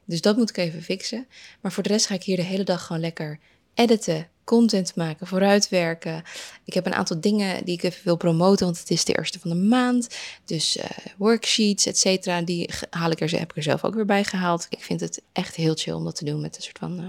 Dus 0.05 0.21
dat 0.21 0.37
moet 0.37 0.51
ik 0.51 0.57
even 0.57 0.83
fixen. 0.83 1.27
Maar 1.61 1.73
voor 1.73 1.83
de 1.83 1.89
rest 1.89 2.07
ga 2.07 2.15
ik 2.15 2.23
hier 2.23 2.37
de 2.37 2.43
hele 2.43 2.65
dag 2.65 2.87
gewoon 2.87 3.03
lekker 3.03 3.39
editen, 3.75 4.29
content 4.45 4.95
maken, 4.97 5.27
vooruitwerken. 5.27 6.23
Ik 6.65 6.75
heb 6.75 6.87
een 6.87 6.95
aantal 6.95 7.21
dingen 7.21 7.65
die 7.65 7.75
ik 7.75 7.83
even 7.83 8.05
wil 8.05 8.17
promoten, 8.17 8.67
want 8.67 8.79
het 8.79 8.91
is 8.91 9.05
de 9.05 9.17
eerste 9.17 9.39
van 9.39 9.51
de 9.51 9.57
maand. 9.57 10.17
Dus 10.45 10.77
uh, 10.77 10.85
worksheets, 11.17 11.87
et 11.87 11.99
cetera, 11.99 12.43
die 12.43 12.71
haal 12.91 13.11
ik 13.11 13.21
er, 13.21 13.39
heb 13.39 13.51
ik 13.51 13.57
er 13.57 13.63
zelf 13.63 13.85
ook 13.85 13.95
weer 13.95 14.05
bij 14.05 14.25
gehaald. 14.25 14.67
Ik 14.69 14.83
vind 14.83 15.01
het 15.01 15.23
echt 15.33 15.55
heel 15.55 15.75
chill 15.75 15.95
om 15.95 16.05
dat 16.05 16.17
te 16.17 16.25
doen 16.25 16.41
met 16.41 16.57
een 16.57 16.63
soort 16.63 16.79
van 16.79 17.01
uh, 17.01 17.07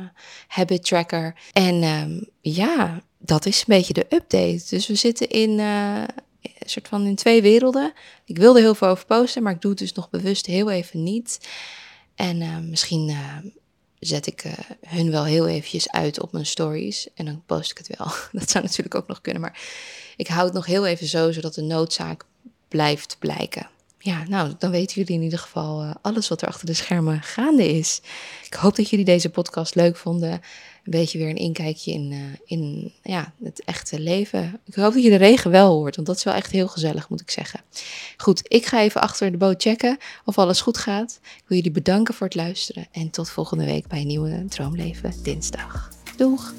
habit 0.47 0.83
tracker. 0.83 1.35
En 1.51 1.83
um, 1.83 2.27
ja, 2.41 3.03
dat 3.17 3.45
is 3.45 3.59
een 3.59 3.65
beetje 3.67 3.93
de 3.93 4.05
update. 4.09 4.63
Dus 4.69 4.87
we 4.87 4.95
zitten 4.95 5.29
in... 5.29 5.49
Uh, 5.59 6.03
een 6.41 6.69
soort 6.69 6.87
van 6.87 7.05
in 7.05 7.15
twee 7.15 7.41
werelden. 7.41 7.93
Ik 8.25 8.37
wilde 8.37 8.59
heel 8.59 8.75
veel 8.75 8.87
over 8.87 9.05
posten, 9.05 9.43
maar 9.43 9.53
ik 9.53 9.61
doe 9.61 9.71
het 9.71 9.79
dus 9.79 9.93
nog 9.93 10.09
bewust 10.09 10.45
heel 10.45 10.69
even 10.69 11.03
niet. 11.03 11.49
En 12.15 12.41
uh, 12.41 12.57
misschien 12.57 13.09
uh, 13.09 13.37
zet 13.99 14.27
ik 14.27 14.43
uh, 14.43 14.53
hun 14.87 15.11
wel 15.11 15.25
heel 15.25 15.47
eventjes 15.47 15.91
uit 15.91 16.21
op 16.21 16.31
mijn 16.31 16.45
stories 16.45 17.13
en 17.13 17.25
dan 17.25 17.43
post 17.45 17.71
ik 17.71 17.77
het 17.77 17.97
wel. 17.97 18.07
Dat 18.41 18.49
zou 18.49 18.63
natuurlijk 18.63 18.95
ook 18.95 19.07
nog 19.07 19.21
kunnen, 19.21 19.41
maar 19.41 19.59
ik 20.17 20.27
hou 20.27 20.45
het 20.45 20.53
nog 20.53 20.65
heel 20.65 20.85
even 20.85 21.07
zo, 21.07 21.31
zodat 21.31 21.53
de 21.53 21.61
noodzaak 21.61 22.25
blijft 22.67 23.15
blijken. 23.19 23.69
Ja, 24.03 24.23
nou, 24.27 24.53
dan 24.57 24.71
weten 24.71 24.95
jullie 24.95 25.15
in 25.15 25.23
ieder 25.23 25.39
geval 25.39 25.95
alles 26.01 26.27
wat 26.27 26.41
er 26.41 26.47
achter 26.47 26.65
de 26.65 26.73
schermen 26.73 27.21
gaande 27.21 27.77
is. 27.77 28.01
Ik 28.45 28.53
hoop 28.53 28.75
dat 28.75 28.89
jullie 28.89 29.05
deze 29.05 29.29
podcast 29.29 29.75
leuk 29.75 29.97
vonden 29.97 30.41
een 30.83 30.91
beetje 30.91 31.17
weer 31.17 31.29
een 31.29 31.35
inkijkje 31.35 31.91
in, 31.91 32.11
uh, 32.11 32.19
in 32.45 32.93
ja, 33.03 33.33
het 33.43 33.63
echte 33.63 33.99
leven. 33.99 34.59
Ik 34.65 34.73
hoop 34.73 34.93
dat 34.93 35.03
je 35.03 35.09
de 35.09 35.15
regen 35.15 35.51
wel 35.51 35.73
hoort, 35.73 35.95
want 35.95 36.07
dat 36.07 36.17
is 36.17 36.23
wel 36.23 36.33
echt 36.33 36.51
heel 36.51 36.67
gezellig, 36.67 37.09
moet 37.09 37.21
ik 37.21 37.31
zeggen. 37.31 37.59
Goed, 38.17 38.41
ik 38.47 38.65
ga 38.65 38.81
even 38.81 39.01
achter 39.01 39.31
de 39.31 39.37
boot 39.37 39.61
checken 39.61 39.97
of 40.25 40.37
alles 40.37 40.61
goed 40.61 40.77
gaat. 40.77 41.19
Ik 41.21 41.43
wil 41.47 41.57
jullie 41.57 41.71
bedanken 41.71 42.13
voor 42.13 42.27
het 42.27 42.35
luisteren 42.35 42.87
en 42.91 43.09
tot 43.09 43.29
volgende 43.29 43.65
week 43.65 43.87
bij 43.87 44.01
een 44.01 44.07
nieuwe 44.07 44.45
Droomleven 44.45 45.13
dinsdag. 45.23 45.89
Doeg! 46.17 46.53